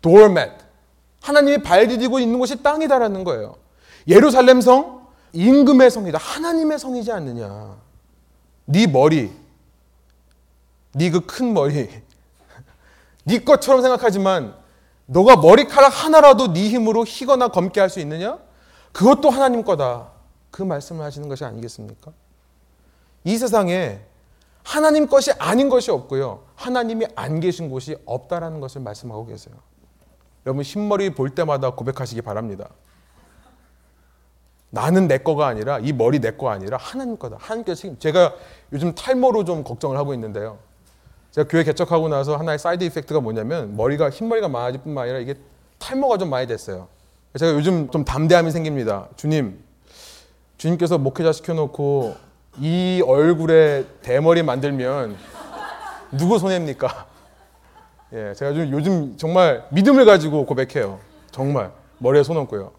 도어맷. 0.03 0.53
하나님이 1.23 1.62
발 1.62 1.88
디디고 1.88 2.19
있는 2.21 2.38
곳이 2.38 2.62
땅이다라는 2.62 3.25
거예요. 3.25 3.57
예루살렘 4.07 4.61
성, 4.61 5.07
임금의 5.33 5.91
성이다. 5.91 6.19
하나님의 6.19 6.79
성이지 6.79 7.11
않느냐. 7.11 7.77
네 8.67 8.87
머리, 8.87 9.33
네 10.93 11.11
그 11.11 11.21
큰 11.27 11.55
머리, 11.55 11.88
네 13.25 13.38
것처럼 13.43 13.81
생각하지만 13.81 14.55
너가 15.11 15.37
머리카락 15.37 16.05
하나라도 16.05 16.53
네 16.53 16.68
힘으로 16.68 17.05
희거나 17.07 17.49
검게 17.49 17.81
할 17.81 17.88
수 17.88 17.99
있느냐? 18.01 18.38
그것도 18.92 19.31
하나님 19.31 19.64
거다. 19.64 20.11
그 20.51 20.62
말씀을 20.62 21.03
하시는 21.05 21.29
것이 21.29 21.44
아니겠습니까? 21.44 22.12
이 23.25 23.37
세상에 23.38 24.01
하나님 24.62 25.07
것이 25.07 25.33
아닌 25.38 25.71
것이 25.71 25.90
없고요. 25.90 26.44
하나님이 26.55 27.07
안 27.14 27.40
계신 27.40 27.71
곳이 27.71 27.97
없다라는 28.05 28.61
것을 28.61 28.83
말씀하고 28.83 29.25
계세요. 29.27 29.55
여러분 30.44 30.62
흰머리 30.62 31.14
볼 31.14 31.35
때마다 31.35 31.71
고백하시기 31.71 32.21
바랍니다. 32.23 32.68
나는 34.71 35.09
내 35.09 35.16
거가 35.18 35.47
아니라 35.47 35.79
이 35.79 35.94
머리 35.94 36.21
내 36.21 36.37
거 36.37 36.51
아니라 36.51 36.77
하나님 36.77 37.16
거다. 37.16 37.37
하나님께서 37.40 37.81
책임. 37.81 37.99
제가 37.99 38.35
요즘 38.73 38.94
탈모로 38.94 39.44
좀 39.47 39.64
걱정을 39.64 39.97
하고 39.97 40.12
있는데요. 40.12 40.59
제가 41.38 41.46
교회 41.48 41.62
개척하고 41.62 42.09
나서 42.09 42.37
하나의 42.37 42.59
side 42.59 42.83
effect가 42.83 43.21
뭐냐면 43.20 43.77
머리가 43.77 44.11
흰머리가 44.11 44.48
많아질 44.48 44.83
뿐만 44.83 45.05
아니라 45.05 45.20
이게 45.20 45.35
탈모가 45.79 46.18
좀 46.18 46.31
많이 46.31 46.48
됐어요. 46.48 46.88
제가 47.38 47.53
요즘 47.53 47.88
좀 47.90 48.05
담대함이 48.05 48.51
생깁니다. 48.51 49.07
주님, 49.14 49.62
주님께서 50.57 50.98
목회자 50.98 51.31
시켜놓고 51.31 52.16
이 52.59 53.05
얼굴에 53.07 53.87
대머리 54.03 54.42
만들면 54.42 55.16
누구 56.11 56.40
손해입니까? 56.40 57.07
예, 58.14 58.35
제가 58.35 58.53
좀 58.55 58.72
요즘 58.72 59.16
정말 59.16 59.64
믿음을 59.70 60.05
가지고 60.07 60.44
고백해요. 60.44 60.98
정말 61.31 61.70
머리에 61.98 62.24
손 62.24 62.37
얹고요. 62.37 62.72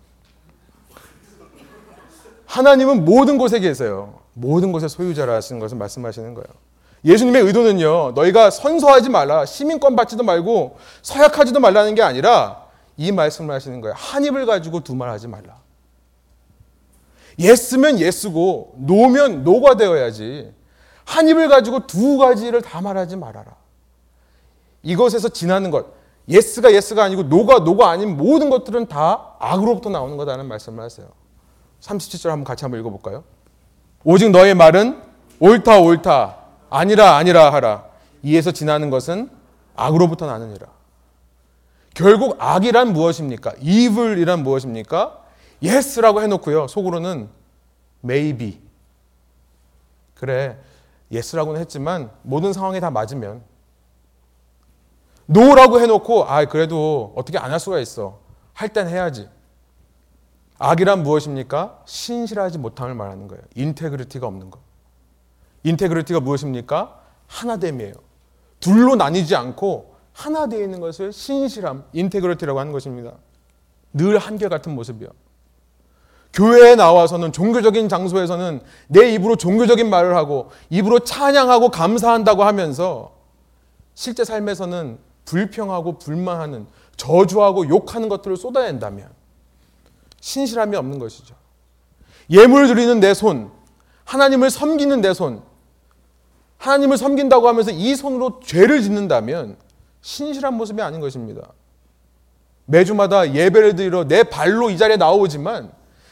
하나님은 2.46 3.06
모든 3.06 3.38
곳에 3.38 3.62
계세요. 3.62 4.16
모든 4.34 4.74
곳의 4.74 4.90
소유자라시는 4.90 5.62
것을 5.62 5.78
말씀하시는 5.78 6.34
거예요. 6.34 6.69
예수님의 7.06 7.44
의도는요, 7.44 8.12
너희가 8.12 8.50
선서하지 8.50 9.10
말라, 9.10 9.46
시민권 9.46 9.96
받지도 9.96 10.24
말고 10.24 10.78
서약하지도 11.02 11.60
말라는 11.60 11.96
게 11.96 12.02
아니라 12.02 12.66
이 12.98 13.12
말씀을 13.12 13.54
하시는 13.56 13.80
거예요. 13.82 13.96
한 13.98 14.26
입을 14.26 14.46
가지고 14.46 14.82
두 14.82 14.94
말 14.96 15.10
하지 15.10 15.28
말라. 15.28 15.60
예스면 17.38 18.00
예스고 18.00 18.74
노면 18.78 19.44
노가 19.46 19.76
되어야지. 19.78 20.54
한 21.06 21.28
입을 21.30 21.48
가지고 21.48 21.88
두 21.88 22.18
가지를 22.18 22.62
다 22.62 22.82
말하지 22.82 23.16
말아라. 23.16 23.56
이것에서 24.84 25.30
지나는 25.30 25.72
것, 25.72 25.86
예스가 26.28 26.74
예스가 26.74 27.04
아니고 27.06 27.24
노가 27.24 27.60
노가 27.60 27.90
아닌 27.90 28.18
모든 28.18 28.50
것들은 28.50 28.88
다 28.88 29.36
악으로부터 29.40 29.90
나오는 29.90 30.18
거다는 30.18 30.48
말씀을 30.48 30.84
하세요. 30.84 31.08
37절 31.82 32.28
한번 32.30 32.44
같이 32.44 32.66
한번 32.66 32.82
읽어볼까요? 32.82 33.24
오직 34.04 34.30
너의 34.32 34.54
말은 34.54 35.02
옳다 35.40 35.80
옳다 35.80 36.39
아니라 36.70 37.16
아니라 37.18 37.54
하라. 37.54 37.86
이에서 38.24 38.52
지나는 38.52 38.90
것은 38.90 39.30
악으로부터 39.76 40.26
나느니라. 40.28 40.68
결국 41.94 42.36
악이란 42.40 42.94
무엇입니까? 42.94 43.54
evil이란 43.62 44.44
무엇입니까? 44.44 45.24
yes라고 45.64 46.22
해놓고요. 46.22 46.68
속으로는 46.68 47.30
maybe. 48.04 48.62
그래, 50.16 50.58
yes라고는 51.12 51.60
했지만 51.62 52.12
모든 52.22 52.54
상황이 52.54 52.80
다 52.80 52.92
맞으면 52.92 53.42
no라고 55.30 55.80
해놓고 55.80 56.26
아 56.26 56.46
그래도 56.46 57.14
어떻게 57.16 57.38
안 57.38 57.52
할 57.52 57.60
수가 57.60 57.80
있어. 57.80 58.20
할 58.54 58.70
땐 58.70 58.88
해야지. 58.88 59.30
악이란 60.58 61.04
무엇입니까? 61.04 61.82
신실하지 61.86 62.58
못함을 62.58 62.94
말하는 62.96 63.28
거예요. 63.30 63.42
인테그리티가 63.56 64.28
없는 64.28 64.52
거. 64.52 64.60
integrity가 65.64 66.20
무엇입니까? 66.20 67.00
하나됨이에요. 67.28 67.94
둘로 68.60 68.96
나뉘지 68.96 69.36
않고 69.36 69.96
하나 70.14 70.48
되어 70.48 70.62
있는 70.62 70.80
것을 70.80 71.14
신실함, 71.14 71.86
integrity라고 71.94 72.60
하는 72.60 72.72
것입니다. 72.72 73.14
늘 73.94 74.18
한결같은 74.18 74.76
모습이요. 74.76 75.10
교회에 76.34 76.76
나와서는 76.76 77.32
종교적인 77.32 77.90
장소에서는 77.90 78.62
내 78.88 79.14
입으로 79.14 79.36
종교적인 79.36 79.90
말을 79.90 80.16
하고 80.16 80.52
입으로 80.70 81.00
찬양하고 81.00 81.70
감사한다고 81.70 82.44
하면서 82.44 83.14
실제 83.96 84.24
삶에서는 84.24 85.00
불평하고 85.26 85.98
불만하는 85.98 86.68
저주하고 86.98 87.68
욕하는 87.70 88.10
것들을 88.10 88.38
쏟아낸다면 88.38 89.10
신실함이 90.22 90.76
없는 90.76 91.00
것이죠. 91.00 91.36
예물 92.30 92.68
드리는 92.68 93.00
내 93.00 93.14
손, 93.14 93.52
하나님을 94.06 94.50
섬기는 94.50 95.02
내 95.02 95.14
손, 95.14 95.42
하나님을 96.60 96.98
섬긴다고 96.98 97.48
하면서 97.48 97.72
이 97.72 97.96
손으로 97.96 98.42
죄를 98.44 98.82
짓는다면 98.82 99.58
신실한 100.02 100.54
모습이 100.54 100.82
아닌 100.82 101.00
것입니다. 101.00 101.42
매주마다 102.66 103.34
예배를 103.34 103.76
드리러 103.76 104.08
내 104.08 104.24
발로 104.24 104.70
이 104.70 104.78
자리에 104.78 104.98
나오지만 104.98 105.72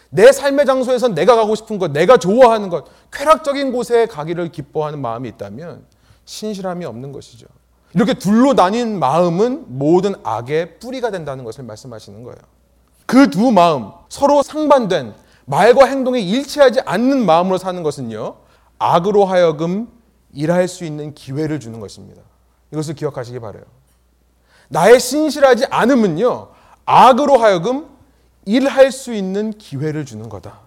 내 0.09 0.31
삶의 0.31 0.65
장소에서 0.65 1.09
내가 1.09 1.35
가고 1.35 1.53
싶은 1.53 1.77
것, 1.77 1.91
내가 1.91 2.17
좋아하는 2.17 2.69
것, 2.69 2.85
쾌락적인 3.11 3.71
곳에 3.73 4.05
가기를 4.07 4.51
기뻐하는 4.51 4.99
마음이 4.99 5.29
있다면 5.29 5.85
신실함이 6.25 6.85
없는 6.85 7.11
것이죠. 7.11 7.45
이렇게 7.93 8.13
둘로 8.13 8.53
나뉜 8.53 8.99
마음은 8.99 9.65
모든 9.67 10.15
악의 10.23 10.79
뿌리가 10.79 11.11
된다는 11.11 11.43
것을 11.43 11.63
말씀하시는 11.65 12.23
거예요. 12.23 12.37
그 13.05 13.29
두 13.29 13.51
마음, 13.51 13.91
서로 14.09 14.41
상반된 14.43 15.13
말과 15.45 15.85
행동이 15.85 16.21
일치하지 16.27 16.81
않는 16.81 17.25
마음으로 17.25 17.57
사는 17.57 17.81
것은요, 17.83 18.35
악으로 18.79 19.25
하여금 19.25 19.87
일할 20.37 20.67
수 20.67 20.85
있는 20.85 21.15
기회를 21.15 21.59
주는 21.59 21.79
것입니다. 21.79 22.21
이것을 22.71 22.93
기억하시기 22.93 23.39
바래요. 23.39 23.63
나의 24.69 24.99
신실하지 24.99 25.65
않음은요, 25.71 26.49
악으로 26.85 27.37
하여금 27.37 27.87
일할 28.45 28.91
수 28.91 29.13
있는 29.13 29.51
기회를 29.51 30.05
주는 30.05 30.29
거다. 30.29 30.59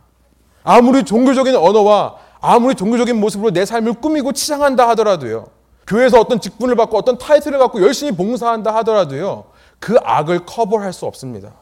아무리 0.64 1.04
종교적인 1.04 1.54
언어와 1.54 2.16
아무리 2.40 2.74
종교적인 2.74 3.18
모습으로 3.20 3.52
내 3.52 3.64
삶을 3.64 3.94
꾸미고 3.94 4.32
치장한다 4.32 4.88
하더라도요. 4.88 5.46
교회에서 5.86 6.18
어떤 6.18 6.40
직분을 6.40 6.74
받고 6.74 6.96
어떤 6.98 7.16
타이틀을 7.16 7.58
갖고 7.58 7.80
열심히 7.80 8.10
봉사한다 8.12 8.74
하더라도요. 8.74 9.44
그 9.78 9.96
악을 10.02 10.46
커버할 10.46 10.92
수 10.92 11.06
없습니다. 11.06 11.52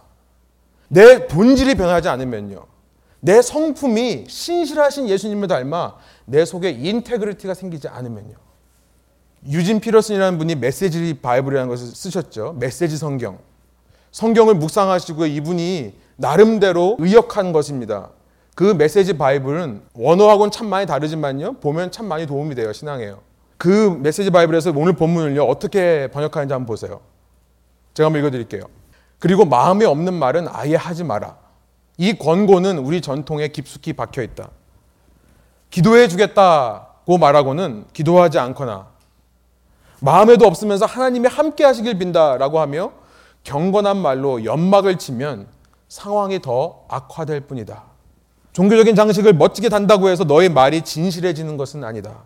내 0.89 1.27
본질이 1.27 1.75
변하지 1.75 2.09
않으면요. 2.09 2.65
내 3.21 3.43
성품이 3.43 4.25
신실하신 4.29 5.09
예수님을 5.09 5.49
닮아 5.49 5.97
내 6.29 6.45
속에 6.45 6.71
integrity가 6.71 7.55
생기지 7.55 7.89
않으면요. 7.89 8.35
유진 9.49 9.81
피터슨이라는 9.81 10.39
분이 10.39 10.57
메시지 10.57 11.15
바이블이라는 11.23 11.69
것을 11.69 11.87
쓰셨죠. 11.87 12.57
메시지 12.59 12.99
성경. 12.99 13.39
성경을 14.11 14.55
묵상하시고 14.55 15.27
이분이 15.27 15.95
나름대로 16.17 16.97
의역한 16.99 17.53
것입니다. 17.53 18.11
그 18.55 18.75
메시지 18.75 19.17
바이블은 19.17 19.83
원어하고는 19.95 20.51
참 20.51 20.69
많이 20.69 20.85
다르지만요. 20.87 21.55
보면 21.61 21.93
참 21.93 22.07
많이 22.07 22.27
도움이 22.27 22.55
돼요. 22.55 22.73
신앙에요. 22.73 23.21
그 23.57 23.99
메시지 24.03 24.31
바이블에서 24.31 24.73
오늘 24.75 24.95
본문을요. 24.95 25.45
어떻게 25.45 26.09
번역하는지 26.09 26.53
한번 26.53 26.67
보세요. 26.67 27.01
제가 27.95 28.07
한번 28.07 28.21
읽어드릴게요. 28.21 28.65
그리고 29.19 29.45
마음에 29.45 29.85
없는 29.85 30.13
말은 30.15 30.47
아예 30.51 30.77
하지 30.77 31.05
마라. 31.05 31.39
이 31.97 32.19
권고는 32.19 32.79
우리 32.79 33.01
전통에 33.01 33.49
깊숙이 33.49 33.95
박혀 33.95 34.23
있다. 34.23 34.51
기도해 35.71 36.09
주겠다고 36.09 37.19
말하고는 37.19 37.87
기도하지 37.93 38.39
않거나 38.39 38.89
마음에도 40.01 40.47
없으면서 40.47 40.87
하나님이 40.87 41.29
함께 41.29 41.65
하시길 41.65 41.99
빈다라고 41.99 42.61
하며 42.61 42.93
경건한 43.45 43.97
말로 43.97 44.45
연막을 44.45 44.99
치면 44.99 45.49
상황이 45.89 46.41
더 46.41 46.85
악화될 46.89 47.43
뿐이다. 47.43 47.85
종교적인 48.53 48.95
장식을 48.95 49.35
멋지게 49.35 49.69
단다고 49.69 50.09
해서 50.09 50.25
너의 50.25 50.49
말이 50.49 50.83
진실해지는 50.83 51.57
것은 51.57 51.85
아니다. 51.85 52.23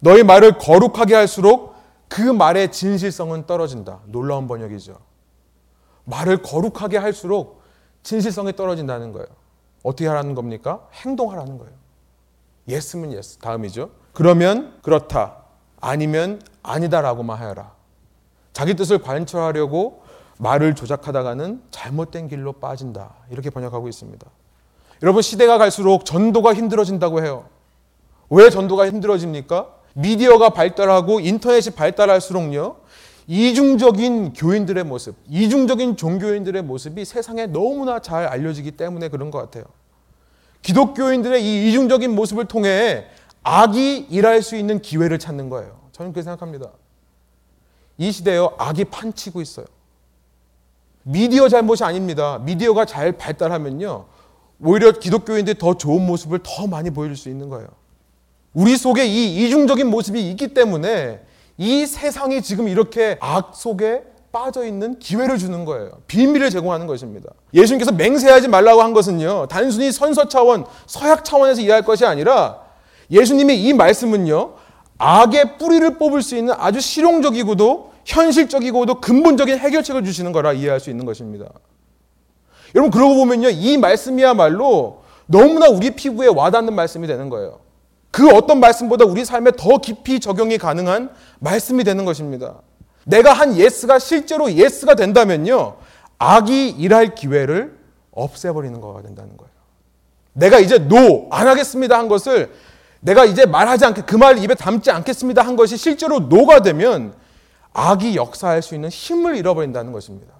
너의 0.00 0.24
말을 0.24 0.58
거룩하게 0.58 1.14
할수록 1.14 1.74
그 2.08 2.22
말의 2.22 2.72
진실성은 2.72 3.46
떨어진다. 3.46 4.00
놀라운 4.06 4.46
번역이죠. 4.48 4.96
말을 6.04 6.42
거룩하게 6.42 6.96
할수록 6.96 7.60
진실성이 8.02 8.56
떨어진다는 8.56 9.12
거예요. 9.12 9.26
어떻게 9.82 10.06
하라는 10.06 10.34
겁니까? 10.34 10.86
행동하라는 10.94 11.58
거예요. 11.58 11.72
yes면 12.68 13.12
yes. 13.12 13.38
다음이죠. 13.38 13.90
그러면 14.12 14.74
그렇다. 14.82 15.36
아니면 15.80 16.40
아니다라고만 16.62 17.38
하여라. 17.38 17.72
자기 18.52 18.74
뜻을 18.74 18.98
관철하려고 18.98 20.02
말을 20.38 20.74
조작하다가는 20.74 21.62
잘못된 21.70 22.28
길로 22.28 22.52
빠진다. 22.52 23.14
이렇게 23.30 23.50
번역하고 23.50 23.88
있습니다. 23.88 24.26
여러분 25.02 25.22
시대가 25.22 25.58
갈수록 25.58 26.04
전도가 26.04 26.54
힘들어진다고 26.54 27.22
해요. 27.22 27.46
왜 28.30 28.50
전도가 28.50 28.86
힘들어집니까? 28.86 29.74
미디어가 29.94 30.50
발달하고 30.50 31.20
인터넷이 31.20 31.74
발달할수록요. 31.74 32.76
이중적인 33.26 34.32
교인들의 34.32 34.84
모습, 34.84 35.16
이중적인 35.28 35.96
종교인들의 35.96 36.62
모습이 36.62 37.04
세상에 37.04 37.46
너무나 37.46 38.00
잘 38.00 38.26
알려지기 38.26 38.72
때문에 38.72 39.08
그런 39.08 39.30
것 39.30 39.38
같아요. 39.38 39.64
기독교인들의 40.62 41.42
이 41.42 41.68
이중적인 41.68 42.14
모습을 42.14 42.46
통해 42.46 43.06
악이 43.42 44.06
일할 44.10 44.42
수 44.42 44.56
있는 44.56 44.80
기회를 44.80 45.18
찾는 45.18 45.48
거예요. 45.48 45.78
저는 45.92 46.12
그렇게 46.12 46.24
생각합니다. 46.24 46.70
이 47.96 48.12
시대에 48.12 48.38
악이 48.58 48.84
판치고 48.84 49.40
있어요. 49.40 49.66
미디어 51.02 51.48
잘못이 51.48 51.84
아닙니다. 51.84 52.38
미디어가 52.38 52.84
잘 52.84 53.12
발달하면요. 53.12 54.06
오히려 54.60 54.92
기독교인들이 54.92 55.58
더 55.58 55.74
좋은 55.74 56.04
모습을 56.06 56.40
더 56.42 56.66
많이 56.66 56.90
보여줄 56.90 57.16
수 57.16 57.28
있는 57.28 57.48
거예요. 57.48 57.68
우리 58.52 58.76
속에 58.76 59.06
이 59.06 59.46
이중적인 59.46 59.86
모습이 59.88 60.30
있기 60.30 60.48
때문에 60.48 61.20
이 61.56 61.86
세상이 61.86 62.42
지금 62.42 62.68
이렇게 62.68 63.16
악 63.20 63.54
속에 63.54 64.02
빠져 64.38 64.64
있는 64.64 65.00
기회를 65.00 65.36
주는 65.36 65.64
거예요. 65.64 65.90
비밀을 66.06 66.50
제공하는 66.50 66.86
것입니다. 66.86 67.28
예수님께서 67.52 67.90
맹세하지 67.90 68.46
말라고 68.46 68.82
한 68.82 68.92
것은요, 68.92 69.46
단순히 69.48 69.90
선서 69.90 70.28
차원, 70.28 70.64
서약 70.86 71.24
차원에서 71.24 71.60
이해할 71.60 71.82
것이 71.82 72.06
아니라 72.06 72.60
예수님의 73.10 73.60
이 73.60 73.72
말씀은요, 73.72 74.54
악의 74.98 75.58
뿌리를 75.58 75.98
뽑을 75.98 76.22
수 76.22 76.36
있는 76.36 76.54
아주 76.56 76.80
실용적이고도 76.80 77.92
현실적이고도 78.04 79.00
근본적인 79.00 79.58
해결책을 79.58 80.04
주시는 80.04 80.30
거라 80.30 80.52
이해할 80.52 80.78
수 80.78 80.90
있는 80.90 81.04
것입니다. 81.04 81.46
여러분 82.76 82.92
그러고 82.92 83.16
보면요 83.16 83.48
이 83.48 83.76
말씀이야말로 83.76 85.02
너무나 85.26 85.68
우리 85.68 85.90
피부에 85.90 86.28
와닿는 86.28 86.74
말씀이 86.74 87.08
되는 87.08 87.28
거예요. 87.28 87.58
그 88.12 88.30
어떤 88.30 88.60
말씀보다 88.60 89.04
우리 89.04 89.24
삶에 89.24 89.52
더 89.56 89.78
깊이 89.78 90.20
적용이 90.20 90.58
가능한 90.58 91.10
말씀이 91.40 91.82
되는 91.82 92.04
것입니다. 92.04 92.62
내가 93.08 93.32
한 93.32 93.56
yes가 93.56 93.98
실제로 93.98 94.52
yes가 94.52 94.94
된다면요 94.94 95.76
악이 96.18 96.68
일할 96.70 97.14
기회를 97.14 97.78
없애버리는 98.10 98.78
거가 98.80 99.00
된다는 99.02 99.36
거예요. 99.36 99.50
내가 100.34 100.58
이제 100.58 100.78
no 100.78 101.28
안 101.30 101.48
하겠습니다 101.48 101.98
한 101.98 102.08
것을 102.08 102.52
내가 103.00 103.24
이제 103.24 103.46
말하지 103.46 103.84
않게 103.86 104.02
그 104.02 104.16
말 104.16 104.38
입에 104.38 104.54
담지 104.54 104.90
않겠습니다 104.90 105.42
한 105.42 105.56
것이 105.56 105.76
실제로 105.78 106.18
no가 106.20 106.60
되면 106.60 107.14
악이 107.72 108.14
역사할 108.16 108.60
수 108.60 108.74
있는 108.74 108.88
힘을 108.90 109.36
잃어버린다는 109.36 109.92
것입니다. 109.92 110.34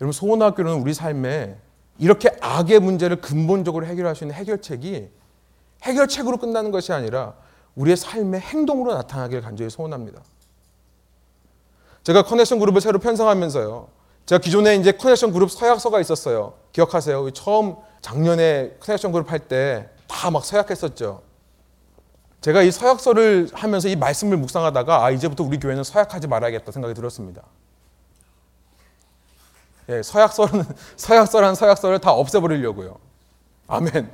여러분 0.00 0.12
소원하기는 0.12 0.72
우리 0.74 0.94
삶에 0.94 1.56
이렇게 1.98 2.30
악의 2.40 2.80
문제를 2.80 3.20
근본적으로 3.20 3.84
해결할 3.86 4.16
수 4.16 4.24
있는 4.24 4.34
해결책이 4.36 5.10
해결책으로 5.82 6.38
끝나는 6.38 6.70
것이 6.70 6.92
아니라 6.92 7.34
우리의 7.74 7.96
삶의 7.96 8.40
행동으로 8.40 8.94
나타나기를 8.94 9.42
간절히 9.42 9.70
소원합니다. 9.70 10.20
제가 12.04 12.22
connection 12.24 12.58
group을 12.58 12.80
새로 12.80 12.98
편성하면서요. 12.98 13.88
제가 14.26 14.40
기존에 14.40 14.76
이제 14.76 14.92
connection 14.92 15.32
group 15.32 15.50
서약서가 15.50 16.00
있었어요. 16.00 16.54
기억하세요? 16.72 17.30
처음 17.30 17.76
작년에 18.00 18.76
connection 18.80 19.12
group 19.12 19.30
할 19.30 19.38
때 19.48 19.88
다 20.08 20.30
막 20.30 20.44
서약했었죠. 20.44 21.22
제가 22.42 22.62
이 22.62 22.70
서약서를 22.70 23.48
하면서 23.54 23.88
이 23.88 23.96
말씀을 23.96 24.36
묵상하다가 24.36 25.04
아 25.04 25.10
이제부터 25.10 25.42
우리 25.44 25.58
교회는 25.58 25.84
서약하지 25.84 26.26
말아야겠다 26.26 26.70
생각이 26.72 26.92
들었습니다. 26.92 27.42
예, 29.88 30.02
서약서는 30.02 30.64
서약서란 30.96 31.54
서약서를 31.54 31.98
다 32.00 32.12
없애버리려고요. 32.12 32.96
아멘. 33.68 34.10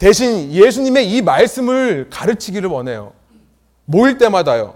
대신 0.00 0.50
예수님의 0.50 1.12
이 1.12 1.20
말씀을 1.20 2.08
가르치기를 2.08 2.70
원해요. 2.70 3.12
모일 3.84 4.16
때마다요. 4.16 4.74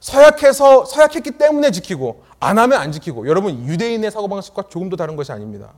서약해서 0.00 0.86
서약했기 0.86 1.32
때문에 1.32 1.70
지키고 1.70 2.24
안 2.40 2.58
하면 2.58 2.80
안 2.80 2.90
지키고 2.90 3.28
여러분 3.28 3.66
유대인의 3.66 4.10
사고방식과 4.10 4.64
조금도 4.70 4.96
다른 4.96 5.14
것이 5.14 5.30
아닙니다. 5.30 5.74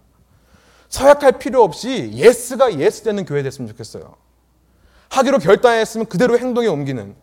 서약할 0.89 1.41
필요 1.41 1.65
없이 1.65 2.13
yes가 2.15 2.79
yes 2.79 3.03
되는 3.03 3.25
교회 3.25 3.43
됐으면 3.43 3.69
좋겠어요. 3.69 4.15
하기로 5.09 5.39
결단했으면 5.41 6.07
그대로 6.07 6.39
행동에 6.39 6.69
옮기는. 6.69 7.17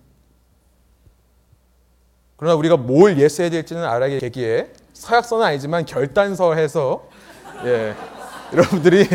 그러나 2.36 2.56
우리가 2.56 2.76
뭘 2.76 3.18
yes해야 3.18 3.50
될지는 3.50 3.86
알아야 3.86 4.20
되기에 4.20 4.74
서약서는 4.92 5.46
아니지만 5.46 5.86
결단서 5.86 6.54
해서 6.54 7.08
예. 7.64 7.96
여러분들이 8.54 9.08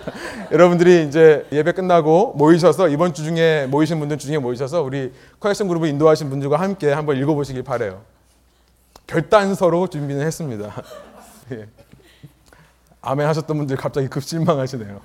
여러분들이 0.52 1.06
이제 1.06 1.46
예배 1.50 1.72
끝나고 1.72 2.34
모이셔서 2.36 2.88
이번 2.88 3.14
주 3.14 3.24
중에 3.24 3.66
모이신 3.66 3.98
분들 3.98 4.18
중에 4.18 4.38
모이셔서 4.38 4.82
우리 4.82 5.12
connection 5.40 5.68
group을 5.68 5.88
인도하신 5.88 6.28
분들과 6.28 6.60
함께 6.60 6.92
한번 6.92 7.16
읽어보시길 7.16 7.62
바래요. 7.62 8.02
결단서로 9.06 9.86
준비는 9.88 10.24
했습니다. 10.26 10.74
예. 11.52 11.66
아멘 13.00 13.26
하셨던 13.26 13.56
분들 13.56 13.76
갑자기 13.76 14.08
급 14.08 14.22
실망하시네요. 14.22 15.00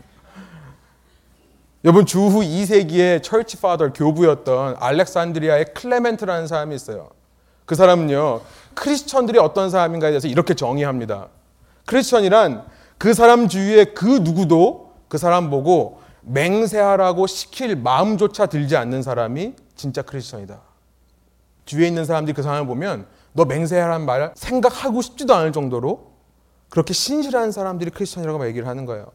여러분 1.85 2.05
주후 2.05 2.41
2세기의 2.41 3.23
church 3.23 3.57
father 3.61 3.93
교부였던 3.93 4.75
알렉산드리아의 4.79 5.73
클레멘트라는 5.73 6.47
사람이 6.47 6.75
있어요. 6.75 7.09
그 7.65 7.75
사람은요 7.75 8.41
크리스천들이 8.73 9.39
어떤 9.39 9.69
사람인가에 9.69 10.11
대해서 10.11 10.27
이렇게 10.27 10.53
정의합니다. 10.53 11.27
크리스천이란 11.85 12.76
그 12.97 13.13
사람 13.13 13.47
주위에 13.47 13.85
그 13.85 14.05
누구도 14.05 14.93
그 15.07 15.17
사람 15.17 15.49
보고 15.49 16.01
맹세하라고 16.21 17.27
시킬 17.27 17.75
마음조차 17.75 18.47
들지 18.47 18.75
않는 18.75 19.01
사람이 19.01 19.53
진짜 19.75 20.01
크리스천이다. 20.01 20.59
주위에 21.65 21.87
있는 21.87 22.05
사람들이 22.05 22.33
그 22.33 22.41
사람을 22.41 22.67
보면 22.67 23.07
너 23.33 23.45
맹세하라는 23.45 24.05
말 24.05 24.31
생각하고 24.35 25.01
싶지도 25.01 25.35
않을 25.35 25.51
정도로 25.51 26.11
그렇게 26.69 26.93
신실한 26.93 27.51
사람들이 27.51 27.91
크리스천이라고 27.91 28.45
얘기를 28.47 28.67
하는 28.67 28.85
거예요. 28.85 29.11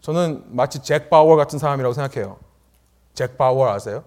저는 0.00 0.44
마치 0.46 0.80
잭 0.82 1.10
바워 1.10 1.36
같은 1.36 1.58
사람이라고 1.58 1.92
생각해요. 1.92 2.38
잭 3.12 3.36
바워 3.36 3.68
아세요? 3.68 4.04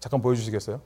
잠깐 0.00 0.20
보여주시겠어요? 0.20 0.80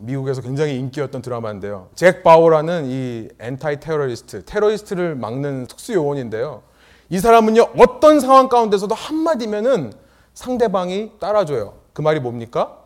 미국에서 0.00 0.40
굉장히 0.40 0.76
인기였던 0.78 1.22
드라마인데요. 1.22 1.88
잭 1.94 2.22
바워라는 2.22 2.86
이 2.86 3.28
엔타이 3.38 3.80
테러리스트, 3.80 4.44
테러리스트를 4.44 5.14
막는 5.14 5.66
특수 5.66 5.92
요원인데요. 5.92 6.62
이 7.10 7.18
사람은요 7.18 7.70
어떤 7.78 8.20
상황 8.20 8.48
가운데서도 8.48 8.94
한마디면은 8.94 9.92
상대방이 10.32 11.12
따라줘요. 11.20 11.74
그 11.92 12.02
말이 12.02 12.20
뭡니까? 12.20 12.78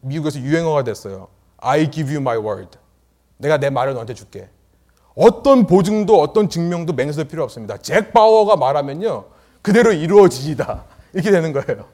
미국에서 0.00 0.40
유행어가 0.40 0.82
됐어요. 0.82 1.28
I 1.58 1.90
give 1.90 2.12
you 2.12 2.20
my 2.20 2.38
word. 2.38 2.78
내가 3.36 3.58
내 3.58 3.70
말을 3.70 3.92
너한테 3.94 4.14
줄게. 4.14 4.48
어떤 5.14 5.66
보증도 5.66 6.20
어떤 6.20 6.48
증명도 6.48 6.94
맹세할 6.94 7.28
필요 7.28 7.44
없습니다. 7.44 7.76
잭 7.76 8.12
바워가 8.12 8.56
말하면요 8.56 9.26
그대로 9.62 9.92
이루어지다 9.92 10.84
이렇게 11.12 11.30
되는 11.30 11.52
거예요. 11.52 11.84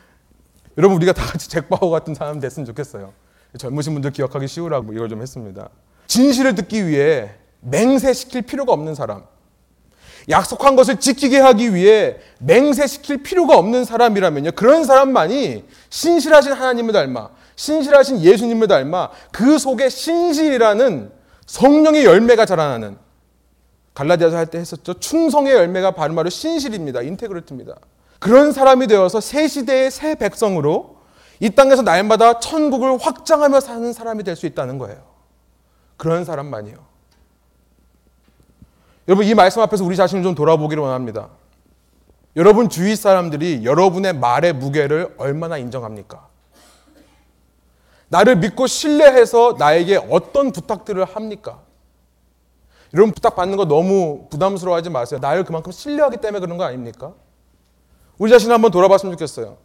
여러분 0.78 0.96
우리가 0.96 1.12
다 1.12 1.26
같이 1.26 1.50
잭 1.50 1.68
바워 1.68 1.90
같은 1.90 2.14
사람 2.14 2.40
됐으면 2.40 2.64
좋겠어요. 2.64 3.12
젊으신 3.58 3.92
분들 3.94 4.10
기억하기 4.12 4.48
쉬우라고 4.48 4.92
이걸 4.92 5.08
좀 5.08 5.22
했습니다. 5.22 5.68
진실을 6.06 6.54
듣기 6.54 6.86
위해 6.86 7.30
맹세시킬 7.60 8.42
필요가 8.42 8.72
없는 8.72 8.94
사람. 8.94 9.24
약속한 10.28 10.74
것을 10.74 10.98
지키게 10.98 11.38
하기 11.38 11.74
위해 11.74 12.16
맹세시킬 12.40 13.22
필요가 13.22 13.56
없는 13.58 13.84
사람이라면요. 13.84 14.52
그런 14.52 14.84
사람만이 14.84 15.64
신실하신 15.88 16.52
하나님을 16.52 16.92
닮아, 16.92 17.30
신실하신 17.54 18.20
예수님을 18.22 18.66
닮아 18.68 19.10
그 19.30 19.58
속에 19.58 19.88
신실이라는 19.88 21.12
성령의 21.46 22.04
열매가 22.04 22.44
자라나는 22.44 22.98
갈라디아서 23.94 24.36
할 24.36 24.46
때 24.46 24.58
했었죠. 24.58 24.94
충성의 24.94 25.54
열매가 25.54 25.92
바로 25.92 26.28
신실입니다. 26.28 27.02
인테그리티입니다. 27.02 27.76
그런 28.18 28.52
사람이 28.52 28.88
되어서 28.88 29.20
새 29.20 29.48
시대의 29.48 29.90
새 29.90 30.16
백성으로 30.16 30.95
이 31.40 31.50
땅에서 31.50 31.82
날마다 31.82 32.38
천국을 32.40 32.96
확장하며 32.98 33.60
사는 33.60 33.92
사람이 33.92 34.24
될 34.24 34.36
수 34.36 34.46
있다는 34.46 34.78
거예요. 34.78 35.02
그런 35.96 36.24
사람만이요. 36.24 36.76
여러분 39.08 39.24
이 39.26 39.34
말씀 39.34 39.62
앞에서 39.62 39.84
우리 39.84 39.96
자신을 39.96 40.22
좀 40.22 40.34
돌아보기를 40.34 40.82
원합니다. 40.82 41.28
여러분 42.34 42.68
주위 42.68 42.96
사람들이 42.96 43.64
여러분의 43.64 44.14
말의 44.14 44.52
무게를 44.54 45.14
얼마나 45.16 45.56
인정합니까? 45.56 46.26
나를 48.08 48.36
믿고 48.36 48.66
신뢰해서 48.66 49.56
나에게 49.58 49.96
어떤 50.10 50.52
부탁들을 50.52 51.04
합니까? 51.04 51.60
여러분 52.94 53.12
부탁받는 53.12 53.56
거 53.56 53.64
너무 53.64 54.26
부담스러워하지 54.30 54.90
마세요. 54.90 55.18
나를 55.20 55.44
그만큼 55.44 55.72
신뢰하기 55.72 56.18
때문에 56.18 56.40
그런 56.40 56.56
거 56.58 56.64
아닙니까? 56.64 57.14
우리 58.18 58.30
자신을 58.30 58.54
한번 58.54 58.70
돌아봤으면 58.70 59.12
좋겠어요. 59.14 59.56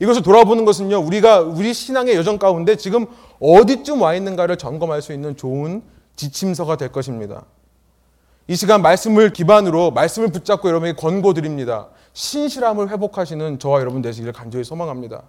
이것을 0.00 0.22
돌아보는 0.22 0.64
것은요, 0.64 0.98
우리가 0.98 1.40
우리 1.40 1.74
신앙의 1.74 2.14
여정 2.14 2.38
가운데 2.38 2.76
지금 2.76 3.06
어디쯤 3.40 4.00
와 4.00 4.14
있는가를 4.14 4.56
점검할 4.56 5.02
수 5.02 5.12
있는 5.12 5.36
좋은 5.36 5.82
지침서가 6.16 6.76
될 6.76 6.92
것입니다. 6.92 7.44
이 8.46 8.56
시간 8.56 8.80
말씀을 8.80 9.32
기반으로 9.32 9.90
말씀을 9.90 10.28
붙잡고 10.28 10.68
여러분에게 10.68 10.96
권고드립니다. 10.96 11.88
신실함을 12.14 12.90
회복하시는 12.90 13.58
저와 13.58 13.80
여러분 13.80 14.00
되시기를 14.02 14.32
간절히 14.32 14.64
소망합니다. 14.64 15.22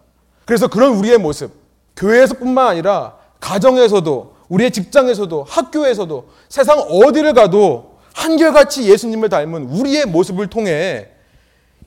그래서 0.45 0.67
그런 0.67 0.93
우리의 0.93 1.17
모습, 1.17 1.51
교회에서뿐만 1.95 2.67
아니라 2.67 3.17
가정에서도 3.39 4.35
우리의 4.49 4.71
직장에서도 4.71 5.43
학교에서도 5.43 6.27
세상 6.47 6.79
어디를 6.79 7.33
가도 7.33 7.97
한결같이 8.13 8.89
예수님을 8.89 9.29
닮은 9.29 9.69
우리의 9.69 10.05
모습을 10.05 10.47
통해 10.47 11.09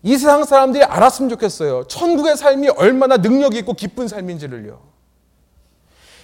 이 0.03 0.17
세상 0.17 0.45
사람들이 0.45 0.83
알았으면 0.85 1.29
좋겠어요. 1.31 1.85
천국의 1.85 2.37
삶이 2.37 2.69
얼마나 2.71 3.17
능력이 3.19 3.59
있고 3.59 3.75
기쁜 3.75 4.09
삶인지를요. 4.09 4.81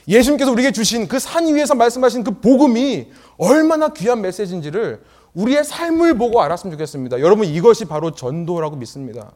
예수님께서 0.09 0.51
우리에게 0.51 0.73
주신 0.73 1.07
그 1.07 1.19
산 1.19 1.47
위에서 1.55 1.75
말씀하신 1.75 2.25
그 2.25 2.41
복음이 2.41 3.12
얼마나 3.37 3.88
귀한 3.88 4.21
메시지인지를 4.23 5.03
우리의 5.35 5.62
삶을 5.64 6.17
보고 6.19 6.41
알았으면 6.43 6.73
좋겠습니다. 6.73 7.21
여러분 7.21 7.47
이것이 7.47 7.85
바로 7.85 8.12
전도라고 8.12 8.77
믿습니다. 8.77 9.31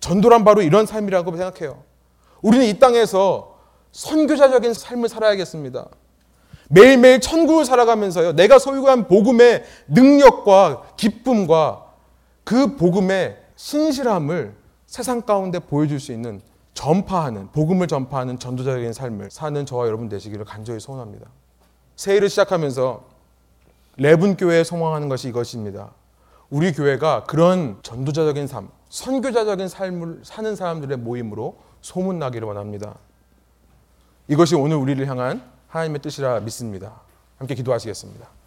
전도란 0.00 0.44
바로 0.44 0.60
이런 0.62 0.84
삶이라고 0.86 1.36
생각해요. 1.36 1.82
우리는 2.42 2.66
이 2.66 2.78
땅에서 2.78 3.58
선교자적인 3.92 4.74
삶을 4.74 5.08
살아야겠습니다. 5.08 5.86
매일매일 6.68 7.20
천국을 7.20 7.64
살아가면서요. 7.64 8.32
내가 8.32 8.58
소유한 8.58 9.08
복음의 9.08 9.64
능력과 9.88 10.82
기쁨과 10.96 11.87
그 12.48 12.76
복음의 12.76 13.36
신실함을 13.56 14.54
세상 14.86 15.20
가운데 15.20 15.58
보여줄 15.58 16.00
수 16.00 16.12
있는 16.12 16.40
전파하는 16.72 17.48
복음을 17.52 17.86
전파하는 17.86 18.38
전도자적인 18.38 18.94
삶을 18.94 19.30
사는 19.30 19.66
저와 19.66 19.86
여러분 19.86 20.08
되시기를 20.08 20.46
간절히 20.46 20.80
소원합니다. 20.80 21.26
새해를 21.96 22.30
시작하면서 22.30 23.04
레분 23.98 24.38
교회에 24.38 24.64
소망하는 24.64 25.10
것이 25.10 25.28
이것입니다. 25.28 25.90
우리 26.48 26.72
교회가 26.72 27.24
그런 27.24 27.80
전도자적인 27.82 28.46
삶, 28.46 28.70
선교자적인 28.88 29.68
삶을 29.68 30.20
사는 30.22 30.56
사람들의 30.56 30.96
모임으로 30.96 31.58
소문나기를 31.82 32.48
원합니다. 32.48 32.94
이것이 34.26 34.54
오늘 34.54 34.78
우리를 34.78 35.06
향한 35.06 35.42
하나님의 35.66 36.00
뜻이라 36.00 36.40
믿습니다. 36.40 37.02
함께 37.36 37.54
기도하시겠습니다. 37.54 38.37